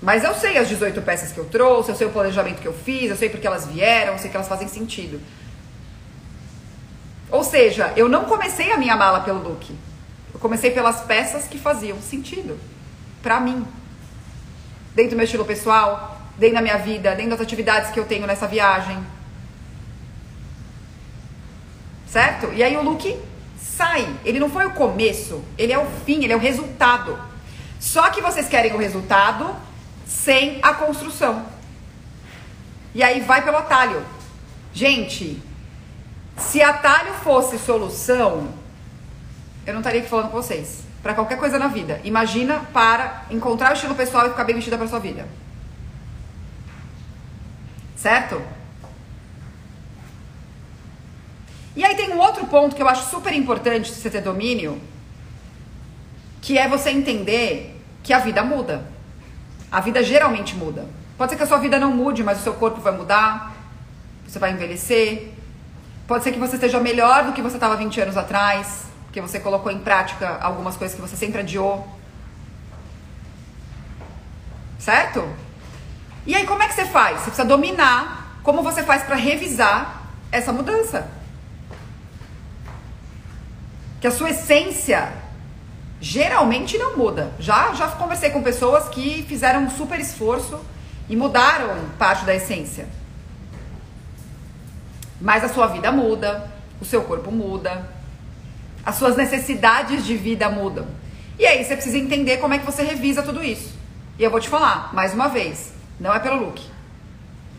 [0.01, 2.73] Mas eu sei as 18 peças que eu trouxe, eu sei o planejamento que eu
[2.73, 5.21] fiz, eu sei porque elas vieram, eu sei que elas fazem sentido.
[7.29, 9.73] Ou seja, eu não comecei a minha mala pelo look.
[10.33, 12.59] Eu comecei pelas peças que faziam sentido
[13.21, 13.65] para mim.
[14.95, 18.25] Dentro do meu estilo pessoal, dentro da minha vida, dentro das atividades que eu tenho
[18.25, 18.97] nessa viagem.
[22.07, 22.51] Certo?
[22.53, 23.17] E aí o look
[23.61, 24.07] sai.
[24.25, 27.17] Ele não foi o começo, ele é o fim, ele é o resultado.
[27.79, 29.55] Só que vocês querem o resultado
[30.05, 31.45] sem a construção.
[32.93, 34.03] E aí vai pelo atalho.
[34.73, 35.41] Gente,
[36.37, 38.49] se atalho fosse solução,
[39.65, 40.83] eu não estaria aqui falando com vocês.
[41.01, 41.99] Para qualquer coisa na vida.
[42.03, 45.27] Imagina para encontrar o estilo pessoal e ficar bem vestida para sua vida.
[47.95, 48.41] Certo?
[51.75, 54.81] E aí tem um outro ponto que eu acho super importante você ter domínio,
[56.41, 58.85] que é você entender que a vida muda.
[59.71, 60.85] A vida geralmente muda.
[61.17, 63.55] Pode ser que a sua vida não mude, mas o seu corpo vai mudar,
[64.27, 65.29] você vai envelhecer.
[66.07, 69.39] Pode ser que você esteja melhor do que você estava 20 anos atrás, porque você
[69.39, 71.87] colocou em prática algumas coisas que você sempre adiou.
[74.77, 75.29] Certo?
[76.25, 77.19] E aí, como é que você faz?
[77.19, 81.20] Você precisa dominar como você faz para revisar essa mudança.
[84.01, 85.13] Que a sua essência
[86.01, 87.31] geralmente não muda.
[87.39, 90.59] Já, já conversei com pessoas que fizeram um super esforço
[91.07, 92.87] e mudaram parte da essência.
[95.21, 97.87] Mas a sua vida muda, o seu corpo muda,
[98.83, 100.87] as suas necessidades de vida mudam.
[101.37, 103.73] E aí você precisa entender como é que você revisa tudo isso.
[104.17, 106.61] E eu vou te falar, mais uma vez, não é pelo look.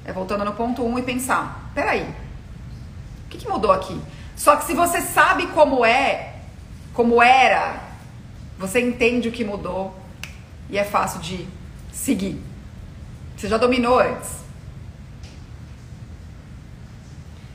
[0.05, 4.01] É voltando no ponto 1 um e pensar, peraí, o que, que mudou aqui?
[4.35, 6.32] Só que se você sabe como é,
[6.93, 7.93] como era
[8.59, 9.93] você entende o que mudou
[10.71, 11.47] e é fácil de
[11.93, 12.41] seguir.
[13.37, 14.31] Você já dominou antes.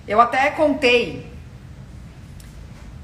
[0.08, 1.26] Eu até contei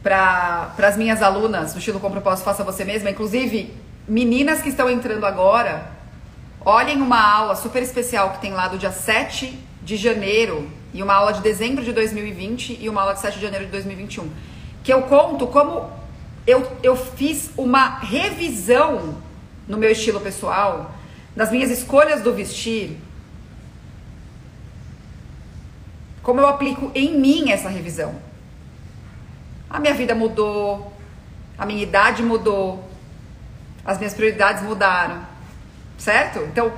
[0.02, 3.74] para as minhas alunas do estilo com propósito faça você mesma, inclusive
[4.06, 5.90] meninas que estão entrando agora,
[6.60, 11.14] olhem uma aula super especial que tem lá do dia 7 de janeiro e uma
[11.14, 14.30] aula de dezembro de 2020 e uma aula de 7 de janeiro de 2021,
[14.84, 15.90] que eu conto como
[16.46, 19.18] eu, eu fiz uma revisão
[19.68, 20.94] no meu estilo pessoal,
[21.36, 22.98] nas minhas escolhas do vestir,
[26.22, 28.16] como eu aplico em mim essa revisão.
[29.70, 30.94] A minha vida mudou,
[31.58, 32.84] a minha idade mudou,
[33.86, 35.26] as minhas prioridades mudaram,
[35.98, 36.40] certo?
[36.44, 36.72] Então,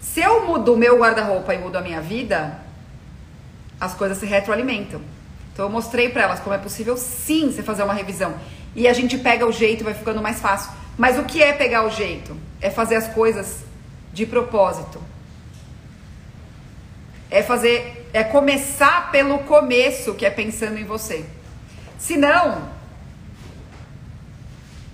[0.00, 2.58] se eu mudo o meu guarda-roupa e mudo a minha vida,
[3.80, 5.00] as coisas se retroalimentam.
[5.52, 8.34] Então, eu mostrei para elas como é possível sim você fazer uma revisão
[8.74, 10.70] e a gente pega o jeito, vai ficando mais fácil.
[10.96, 12.36] Mas o que é pegar o jeito?
[12.60, 13.64] É fazer as coisas
[14.12, 15.02] de propósito.
[17.30, 21.24] É fazer, é começar pelo começo, que é pensando em você.
[21.98, 22.68] Se não,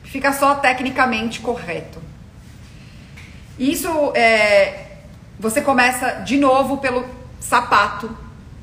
[0.05, 2.03] fica só tecnicamente correto.
[3.59, 4.99] Isso é,
[5.39, 7.07] você começa de novo pelo
[7.41, 8.17] sapato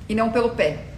[0.07, 0.92] e não pelo pé.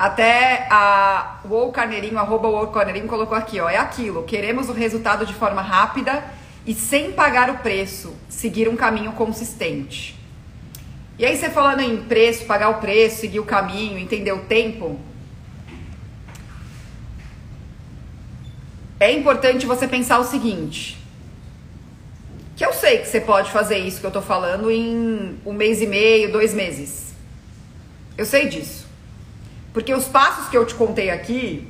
[0.00, 1.40] Até a
[1.74, 3.68] Carneirinho, arroba Wow Carneirinho, colocou aqui, ó.
[3.68, 4.22] É aquilo.
[4.22, 6.24] Queremos o resultado de forma rápida
[6.66, 8.16] e sem pagar o preço.
[8.26, 10.18] Seguir um caminho consistente.
[11.18, 14.98] E aí, você falando em preço, pagar o preço, seguir o caminho, entender o tempo.
[18.98, 20.96] É importante você pensar o seguinte.
[22.56, 25.82] Que eu sei que você pode fazer isso que eu tô falando em um mês
[25.82, 27.12] e meio, dois meses.
[28.16, 28.79] Eu sei disso.
[29.72, 31.68] Porque os passos que eu te contei aqui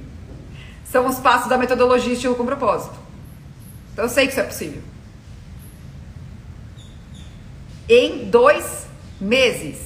[0.85, 2.95] são os passos da metodologia estilo com propósito.
[3.93, 4.83] Então eu sei que isso é possível.
[7.91, 8.87] em dois
[9.21, 9.79] meses.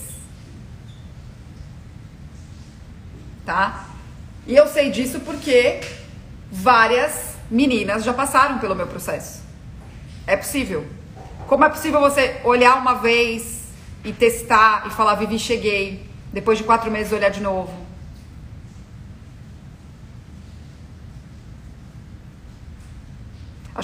[3.47, 3.87] Tá?
[4.47, 5.81] E eu sei disso porque
[6.53, 9.43] várias meninas já passaram pelo meu processo.
[10.27, 10.87] É possível.
[11.49, 13.65] Como é possível você olhar uma vez
[14.05, 16.07] e testar e falar, Vivi, cheguei.
[16.31, 17.73] Depois de quatro meses olhar de novo.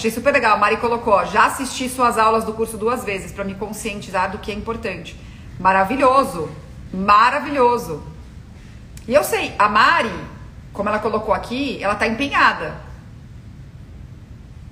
[0.01, 0.55] Achei super legal.
[0.55, 4.39] A Mari colocou, já assisti suas aulas do curso duas vezes para me conscientizar do
[4.39, 5.15] que é importante.
[5.59, 6.49] Maravilhoso.
[6.91, 8.03] Maravilhoso.
[9.07, 10.11] E eu sei, a Mari,
[10.73, 12.81] como ela colocou aqui, ela tá empenhada.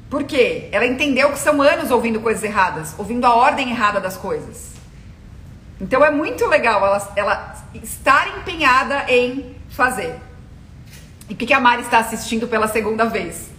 [0.09, 0.71] Por quê?
[0.73, 4.73] Ela entendeu que são anos ouvindo coisas erradas, ouvindo a ordem errada das coisas.
[5.79, 10.19] Então é muito legal ela, ela estar empenhada em fazer.
[11.29, 13.58] E por que a Mari está assistindo pela segunda vez?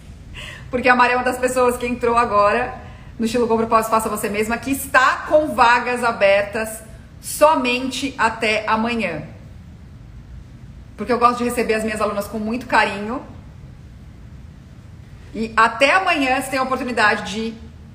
[0.70, 2.80] Porque a Mari é uma das pessoas que entrou agora
[3.18, 6.82] no estilo com propósito faça você mesma, que está com vagas abertas
[7.20, 9.24] somente até amanhã.
[10.96, 13.22] Porque eu gosto de receber as minhas alunas com muito carinho.
[15.34, 17.54] E até amanhã você tem a oportunidade de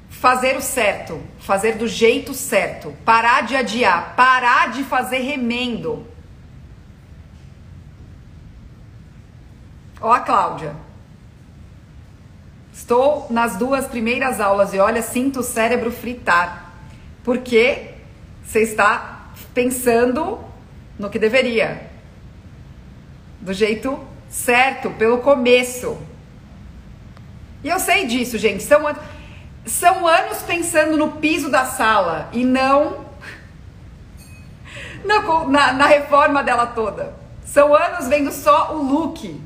[0.09, 6.05] fazer o certo, fazer do jeito certo, parar de adiar, parar de fazer remendo.
[9.99, 10.84] Ó a Cláudia.
[12.85, 16.71] Estou nas duas primeiras aulas e olha, sinto o cérebro fritar.
[17.23, 17.95] Porque
[18.43, 20.37] você está pensando
[20.99, 21.89] no que deveria.
[23.41, 25.97] Do jeito certo, pelo começo.
[27.63, 28.61] E eu sei disso, gente.
[28.61, 28.83] São,
[29.65, 33.03] são anos pensando no piso da sala e não
[35.03, 37.15] na, na, na reforma dela toda.
[37.43, 39.41] São anos vendo só o look.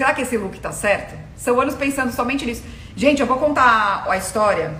[0.00, 1.14] Será que esse look tá certo?
[1.36, 2.62] São anos pensando somente nisso.
[2.96, 4.74] Gente, eu vou contar a história.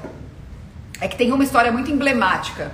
[0.99, 2.73] É que tem uma história muito emblemática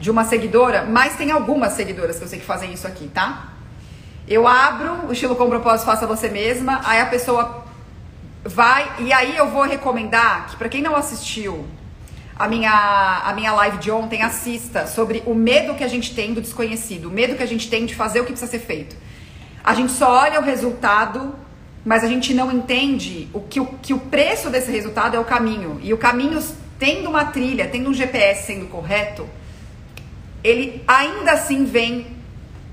[0.00, 3.48] de uma seguidora, mas tem algumas seguidoras que eu sei que fazem isso aqui, tá?
[4.26, 7.66] Eu abro o estilo com propósito, faça você mesma, aí a pessoa
[8.42, 11.66] vai, e aí eu vou recomendar que para quem não assistiu
[12.38, 16.32] a minha, a minha live de ontem, assista sobre o medo que a gente tem
[16.32, 18.96] do desconhecido, o medo que a gente tem de fazer o que precisa ser feito.
[19.62, 21.44] A gente só olha o resultado
[21.86, 25.24] mas a gente não entende o que, o que o preço desse resultado é o
[25.24, 25.78] caminho.
[25.80, 26.44] E o caminho,
[26.80, 29.24] tendo uma trilha, tendo um GPS sendo correto,
[30.42, 32.08] ele ainda assim vem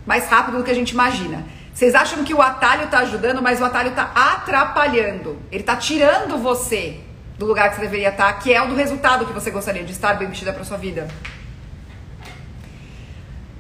[0.04, 1.46] mais rápido do que a gente imagina.
[1.72, 5.38] Vocês acham que o atalho está ajudando, mas o atalho está atrapalhando.
[5.52, 7.00] Ele está tirando você
[7.38, 9.84] do lugar que você deveria estar, tá, que é o do resultado que você gostaria
[9.84, 11.08] de estar bem vestida para sua vida.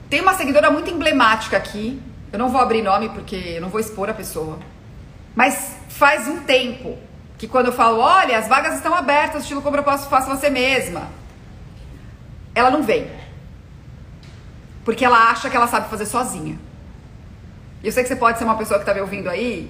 [0.09, 2.01] Tem uma seguidora muito emblemática aqui.
[2.31, 4.72] Eu não vou abrir nome porque eu não vou expor a pessoa.
[5.35, 6.97] Mas faz um tempo
[7.37, 10.49] que quando eu falo, olha, as vagas estão abertas, estilo como eu posso, faça você
[10.49, 11.09] mesma.
[12.55, 13.09] Ela não vem.
[14.85, 16.57] Porque ela acha que ela sabe fazer sozinha.
[17.83, 19.69] Eu sei que você pode ser uma pessoa que está me ouvindo aí,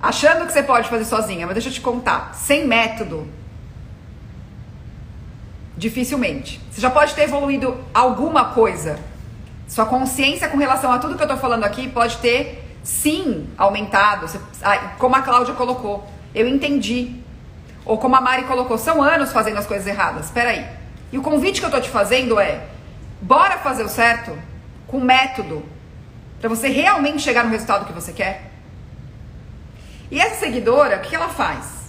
[0.00, 3.28] achando que você pode fazer sozinha, mas deixa eu te contar, sem método,
[5.76, 6.60] dificilmente.
[6.70, 8.98] Você já pode ter evoluído alguma coisa.
[9.68, 14.26] Sua consciência com relação a tudo que eu estou falando aqui pode ter sim aumentado,
[14.98, 16.06] como a Cláudia colocou.
[16.34, 17.16] Eu entendi.
[17.84, 20.26] Ou como a Mari colocou, são anos fazendo as coisas erradas.
[20.26, 20.66] Espera aí.
[21.12, 22.66] E o convite que eu tô te fazendo é:
[23.20, 24.36] bora fazer o certo
[24.86, 25.64] com método
[26.40, 28.50] para você realmente chegar no resultado que você quer.
[30.10, 31.80] E essa seguidora, o que ela faz?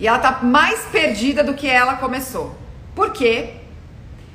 [0.00, 2.56] E ela tá mais perdida do que ela começou.
[2.94, 3.54] Por quê?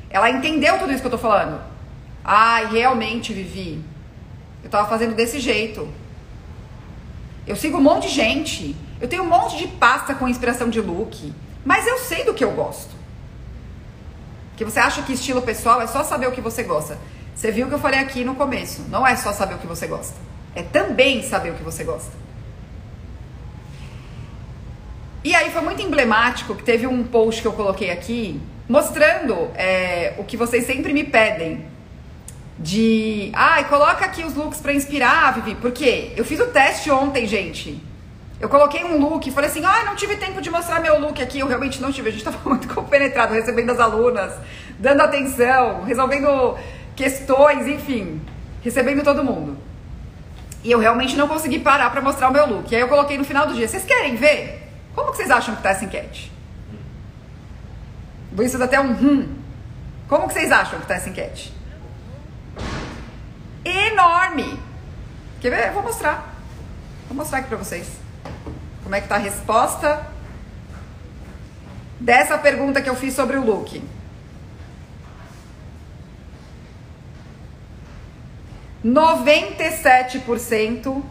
[0.09, 1.59] Ela entendeu tudo isso que eu tô falando.
[2.23, 3.83] Ai, realmente, Vivi,
[4.63, 5.87] eu tava fazendo desse jeito.
[7.45, 8.75] Eu sigo um monte de gente.
[8.99, 11.33] Eu tenho um monte de pasta com inspiração de look.
[11.63, 12.95] Mas eu sei do que eu gosto.
[14.55, 16.97] Que você acha que estilo pessoal é só saber o que você gosta.
[17.35, 18.81] Você viu o que eu falei aqui no começo.
[18.89, 20.15] Não é só saber o que você gosta.
[20.55, 22.11] É também saber o que você gosta.
[25.23, 30.13] E aí foi muito emblemático que teve um post que eu coloquei aqui mostrando é,
[30.17, 31.65] o que vocês sempre me pedem
[32.59, 36.89] de, ai, ah, coloca aqui os looks para inspirar, Vivi, porque eu fiz o teste
[36.89, 37.81] ontem, gente.
[38.39, 41.21] Eu coloquei um look e falei assim, ah, não tive tempo de mostrar meu look
[41.21, 44.33] aqui, eu realmente não tive, a gente estava muito compenetrado, recebendo as alunas,
[44.79, 46.57] dando atenção, resolvendo
[46.95, 48.21] questões, enfim,
[48.63, 49.57] recebendo todo mundo.
[50.63, 52.71] E eu realmente não consegui parar para mostrar o meu look.
[52.71, 54.67] E aí eu coloquei no final do dia, vocês querem ver?
[54.95, 56.31] Como que vocês acham que tá essa enquete?
[58.39, 59.35] Isso dá até um hum.
[60.07, 61.57] Como que vocês acham que tá essa enquete?
[63.67, 64.59] enorme.
[65.39, 65.67] Quer ver?
[65.67, 66.33] Eu vou mostrar.
[67.07, 67.87] Vou mostrar aqui pra vocês.
[68.83, 70.07] Como é que tá a resposta.
[71.99, 73.81] dessa pergunta que eu fiz sobre o look.
[78.85, 81.03] 97%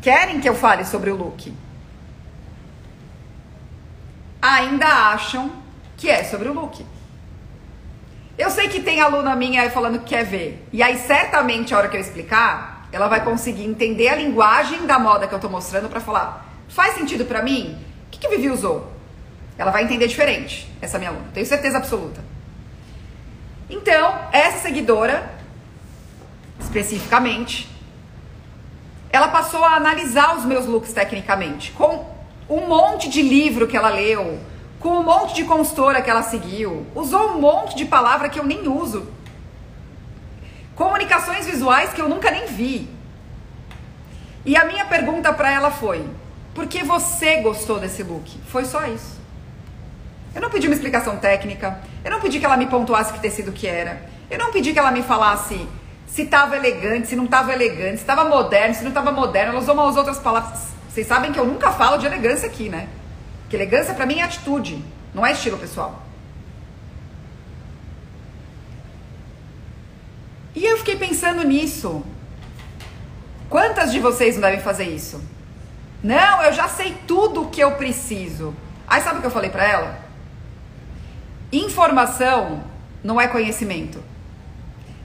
[0.00, 1.52] querem que eu fale sobre o look.
[4.40, 5.50] Ainda acham
[5.96, 6.84] que é sobre o look.
[8.38, 10.66] Eu sei que tem aluna minha aí falando que quer ver.
[10.72, 14.98] E aí, certamente, a hora que eu explicar, ela vai conseguir entender a linguagem da
[14.98, 17.76] moda que eu tô mostrando para falar: faz sentido para mim?
[18.06, 18.92] O que, que Vivi usou?
[19.56, 21.26] Ela vai entender diferente, essa minha aluna.
[21.32, 22.22] Tenho certeza absoluta.
[23.68, 25.30] Então, essa seguidora,
[26.60, 27.68] especificamente,
[29.10, 32.06] ela passou a analisar os meus looks tecnicamente, com
[32.48, 34.38] um monte de livro que ela leu,
[34.78, 38.44] com um monte de consultora que ela seguiu, usou um monte de palavra que eu
[38.44, 39.06] nem uso,
[40.82, 42.88] comunicações visuais que eu nunca nem vi.
[44.44, 46.04] E a minha pergunta para ela foi:
[46.52, 48.28] por que você gostou desse look?
[48.48, 49.20] Foi só isso.
[50.34, 53.52] Eu não pedi uma explicação técnica, eu não pedi que ela me pontuasse que tecido
[53.52, 55.68] que era, eu não pedi que ela me falasse
[56.06, 59.52] se estava elegante, se não estava elegante, se estava moderno, se não estava moderno.
[59.52, 60.72] Ela usou umas outras palavras.
[60.88, 62.88] Vocês sabem que eu nunca falo de elegância aqui, né?
[63.48, 64.82] Que elegância para mim é atitude,
[65.14, 66.02] não é estilo pessoal.
[70.54, 72.04] E eu fiquei pensando nisso.
[73.48, 75.22] Quantas de vocês não devem fazer isso?
[76.02, 78.54] Não, eu já sei tudo o que eu preciso.
[78.86, 79.98] Aí sabe o que eu falei para ela?
[81.52, 82.64] Informação
[83.04, 84.02] não é conhecimento.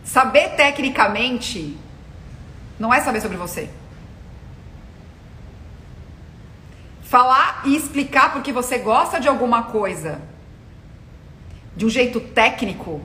[0.04, 1.78] Saber tecnicamente
[2.80, 3.70] não é saber sobre você.
[7.02, 10.22] Falar e explicar porque você gosta de alguma coisa
[11.76, 13.02] de um jeito técnico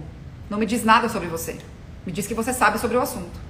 [0.49, 1.59] não me diz nada sobre você.
[2.05, 3.41] Me diz que você sabe sobre o assunto.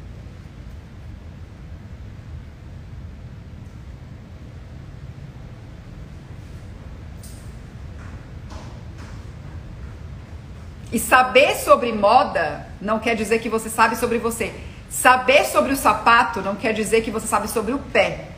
[10.92, 14.52] E saber sobre moda não quer dizer que você sabe sobre você.
[14.90, 18.28] Saber sobre o sapato não quer dizer que você sabe sobre o pé.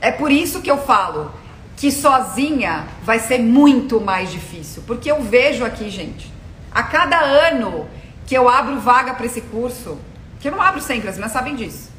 [0.00, 1.32] É por isso que eu falo
[1.76, 6.32] que sozinha vai ser muito mais difícil, porque eu vejo aqui, gente,
[6.72, 7.88] a cada ano
[8.26, 9.98] que eu abro vaga para esse curso,
[10.40, 11.90] que eu não abro sempre, as meninas sabem disso.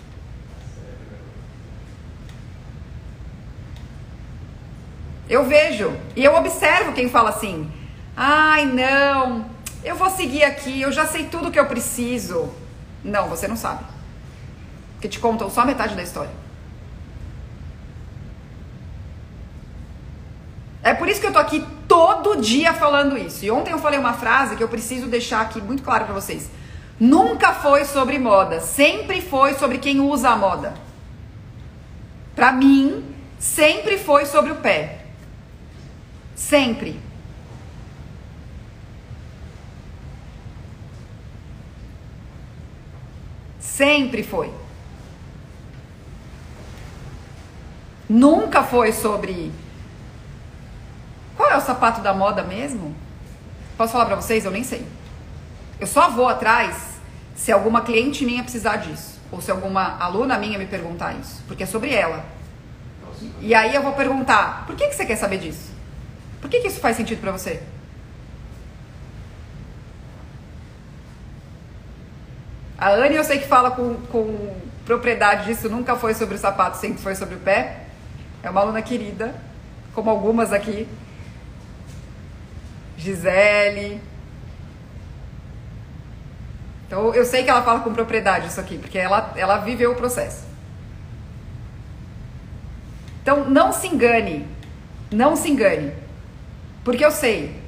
[5.30, 7.72] Eu vejo e eu observo quem fala assim:
[8.16, 9.50] "Ai, não,
[9.84, 12.50] eu vou seguir aqui, eu já sei tudo que eu preciso".
[13.04, 13.84] Não, você não sabe.
[15.02, 16.32] Que te contam só metade da história.
[20.82, 23.46] É por isso que eu tô aqui todo dia falando isso.
[23.46, 26.50] E ontem eu falei uma frase que eu preciso deixar aqui muito claro para vocês.
[27.00, 30.74] Nunca foi sobre moda, sempre foi sobre quem usa a moda.
[32.36, 33.04] Para mim,
[33.40, 35.06] sempre foi sobre o pé.
[36.36, 37.00] Sempre.
[43.60, 44.52] Sempre foi.
[48.10, 49.52] Nunca foi sobre
[51.38, 52.94] qual é o sapato da moda mesmo?
[53.78, 54.44] Posso falar para vocês?
[54.44, 54.86] Eu nem sei.
[55.80, 56.98] Eu só vou atrás
[57.36, 59.20] se alguma cliente minha precisar disso.
[59.32, 61.44] Ou se alguma aluna minha me perguntar isso.
[61.48, 62.26] Porque é sobre ela.
[63.40, 65.72] E aí eu vou perguntar: por que, que você quer saber disso?
[66.42, 67.62] Por que, que isso faz sentido para você?
[72.78, 76.78] A Anne eu sei que fala com, com propriedade disso, nunca foi sobre o sapato,
[76.78, 77.86] sempre foi sobre o pé.
[78.44, 79.36] É uma aluna querida,
[79.94, 80.88] como algumas aqui.
[82.98, 84.02] Gisele.
[86.88, 89.96] Então eu sei que ela fala com propriedade isso aqui, porque ela, ela viveu o
[89.96, 90.46] processo.
[93.22, 94.48] Então não se engane,
[95.12, 95.94] não se engane,
[96.84, 97.62] porque eu sei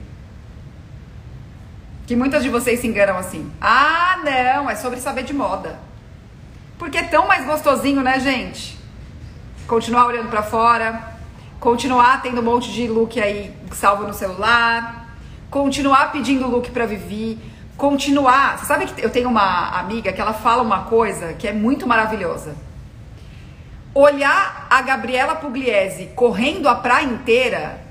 [2.08, 3.52] que muitas de vocês se enganam assim.
[3.62, 5.78] Ah, não, é sobre saber de moda.
[6.80, 8.80] Porque é tão mais gostosinho, né, gente?
[9.68, 11.14] Continuar olhando para fora,
[11.60, 14.99] continuar tendo um monte de look aí salvo no celular,
[15.50, 17.40] continuar pedindo look para Vivi,
[17.76, 18.58] continuar.
[18.58, 21.88] Você sabe que eu tenho uma amiga que ela fala uma coisa que é muito
[21.88, 22.56] maravilhosa.
[23.94, 27.82] Olhar a Gabriela Pugliese correndo a praia inteira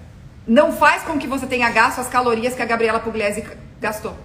[0.46, 3.44] não faz com que você tenha gasto as calorias que a Gabriela Pugliese
[3.80, 4.16] gastou.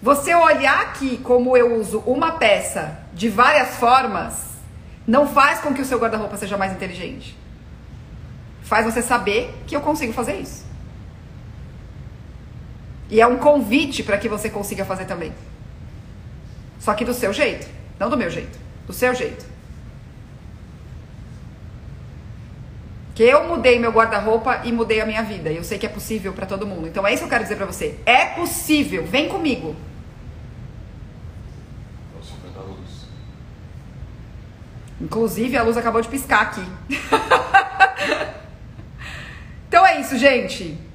[0.00, 4.50] Você olhar aqui como eu uso uma peça de várias formas
[5.06, 7.36] não faz com que o seu guarda-roupa seja mais inteligente.
[8.62, 10.69] Faz você saber que eu consigo fazer isso.
[13.10, 15.32] E é um convite para que você consiga fazer também.
[16.78, 17.66] Só que do seu jeito,
[17.98, 19.44] não do meu jeito, do seu jeito.
[23.14, 25.50] Que eu mudei meu guarda-roupa e mudei a minha vida.
[25.50, 26.86] E eu sei que é possível para todo mundo.
[26.86, 27.98] Então é isso que eu quero dizer para você.
[28.06, 29.04] É possível.
[29.04, 29.74] Vem comigo.
[35.00, 36.64] Inclusive, a luz acabou de piscar aqui.
[39.66, 40.89] então é isso, gente.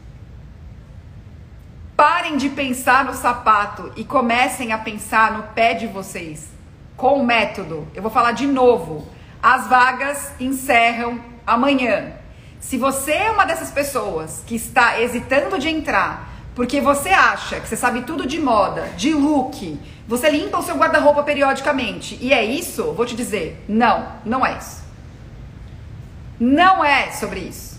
[1.96, 6.50] Parem de pensar no sapato e comecem a pensar no pé de vocês.
[6.98, 7.88] Com o método.
[7.94, 9.08] Eu vou falar de novo.
[9.42, 12.14] As vagas encerram amanhã.
[12.60, 17.68] Se você é uma dessas pessoas que está hesitando de entrar porque você acha que
[17.68, 19.78] você sabe tudo de moda, de look,
[20.08, 24.58] você limpa o seu guarda-roupa periodicamente e é isso, vou te dizer, não, não é
[24.58, 24.84] isso.
[26.40, 27.75] Não é sobre isso.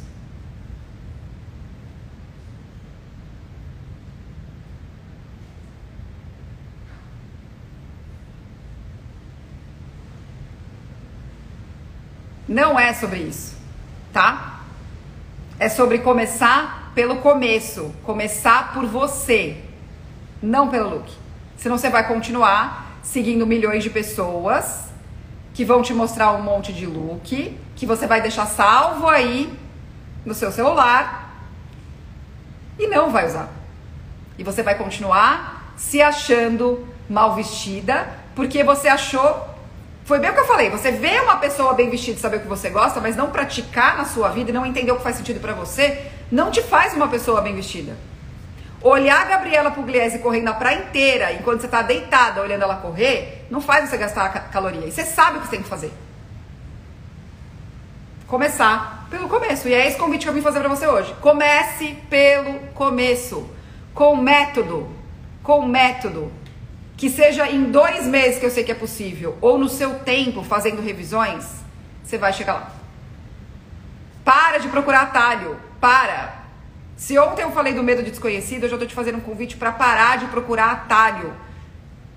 [12.48, 13.56] Não é sobre isso,
[14.12, 14.60] tá?
[15.58, 19.62] É sobre começar pelo começo, começar por você,
[20.42, 21.12] não pelo look.
[21.56, 24.86] Senão você vai continuar seguindo milhões de pessoas
[25.54, 29.52] que vão te mostrar um monte de look, que você vai deixar salvo aí
[30.24, 31.48] no seu celular
[32.78, 33.48] e não vai usar.
[34.38, 39.55] E você vai continuar se achando mal vestida porque você achou
[40.06, 40.70] foi bem o que eu falei.
[40.70, 43.96] Você vê uma pessoa bem vestida e saber o que você gosta, mas não praticar
[43.96, 46.00] na sua vida e não entender o que faz sentido para você,
[46.30, 47.96] não te faz uma pessoa bem vestida.
[48.80, 53.46] Olhar a Gabriela Pugliese correndo na praia inteira, enquanto você está deitada olhando ela correr,
[53.50, 54.86] não faz você gastar caloria.
[54.86, 55.92] E você sabe o que você tem que fazer.
[58.28, 59.68] Começar pelo começo.
[59.68, 61.12] E é esse convite que eu vim fazer para você hoje.
[61.20, 63.50] Comece pelo começo.
[63.92, 64.88] Com método.
[65.42, 66.32] Com método
[66.96, 70.42] que seja em dois meses que eu sei que é possível, ou no seu tempo
[70.42, 71.44] fazendo revisões,
[72.02, 72.72] você vai chegar lá.
[74.24, 75.56] Para de procurar atalho.
[75.80, 76.46] Para.
[76.96, 79.56] Se ontem eu falei do medo de desconhecido, eu já estou te fazendo um convite
[79.56, 81.32] para parar de procurar atalho.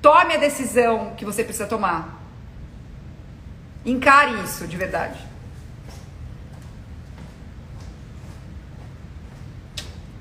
[0.02, 2.18] Tome a decisão que você precisa tomar.
[3.86, 5.20] Encare isso de verdade.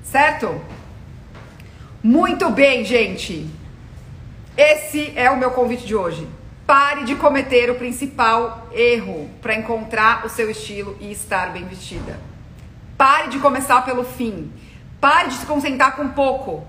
[0.03, 0.61] Certo?
[2.03, 3.58] Muito bem, gente.
[4.59, 6.27] Esse é o meu convite de hoje.
[6.67, 12.19] Pare de cometer o principal erro para encontrar o seu estilo e estar bem vestida.
[12.97, 14.51] Pare de começar pelo fim.
[14.99, 16.67] Pare de se concentrar com pouco.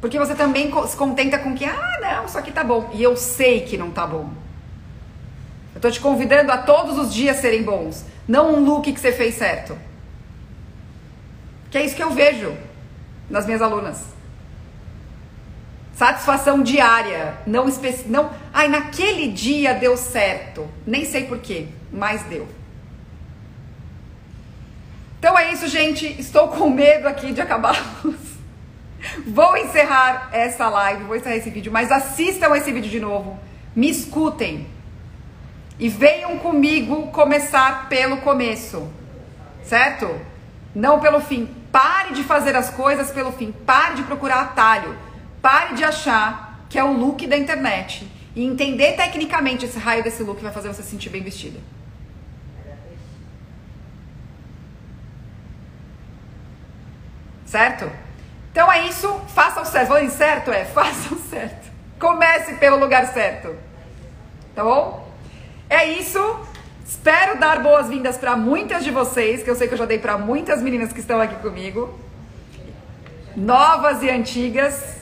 [0.00, 2.88] Porque você também se contenta com que, ah, não, isso aqui tá bom.
[2.94, 4.30] E eu sei que não tá bom.
[5.74, 8.06] Eu tô te convidando a todos os dias serem bons.
[8.26, 9.76] Não um look que você fez certo.
[11.70, 12.56] Que é isso que eu vejo
[13.28, 14.16] nas minhas alunas.
[15.98, 18.06] Satisfação diária, não especi...
[18.06, 20.70] não, ai, naquele dia deu certo.
[20.86, 22.46] Nem sei porquê, mas deu.
[25.18, 26.06] Então é isso, gente.
[26.06, 27.84] Estou com medo aqui de acabar.
[29.26, 33.36] vou encerrar essa live, vou encerrar esse vídeo, mas assistam esse vídeo de novo.
[33.74, 34.68] Me escutem.
[35.80, 38.88] E venham comigo começar pelo começo.
[39.64, 40.08] Certo?
[40.72, 41.52] Não pelo fim.
[41.72, 43.50] Pare de fazer as coisas pelo fim.
[43.50, 45.07] Pare de procurar atalho.
[45.40, 50.22] Pare de achar que é o look da internet e entender tecnicamente esse raio desse
[50.22, 51.58] look vai fazer você se sentir bem vestida.
[57.44, 57.90] Certo?
[58.52, 59.88] Então é isso, faça o certo.
[59.88, 61.68] Falando certo é, faça o certo.
[61.98, 63.56] Comece pelo lugar certo.
[64.54, 65.08] Tá bom?
[65.68, 66.18] É isso.
[66.84, 70.16] Espero dar boas-vindas para muitas de vocês, que eu sei que eu já dei para
[70.16, 71.98] muitas meninas que estão aqui comigo.
[73.36, 74.97] Novas e antigas.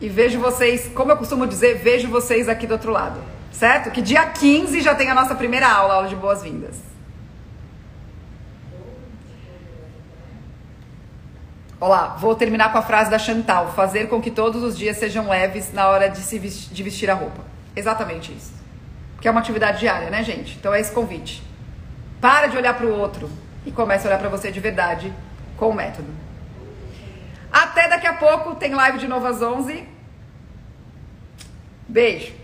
[0.00, 3.20] E vejo vocês, como eu costumo dizer, vejo vocês aqui do outro lado.
[3.52, 3.90] Certo?
[3.90, 6.76] Que dia 15 já tem a nossa primeira aula, aula de boas-vindas.
[11.78, 15.28] Olá, vou terminar com a frase da Chantal: fazer com que todos os dias sejam
[15.28, 17.42] leves na hora de se vestir, de vestir a roupa.
[17.76, 18.54] Exatamente isso.
[19.20, 20.56] Que é uma atividade diária, né, gente?
[20.58, 21.42] Então é esse convite.
[22.20, 23.30] Para de olhar para o outro
[23.66, 25.12] e comece a olhar para você de verdade
[25.56, 26.29] com o método.
[27.52, 29.86] Até daqui a pouco, tem live de novo às 11.
[31.88, 32.39] Beijo.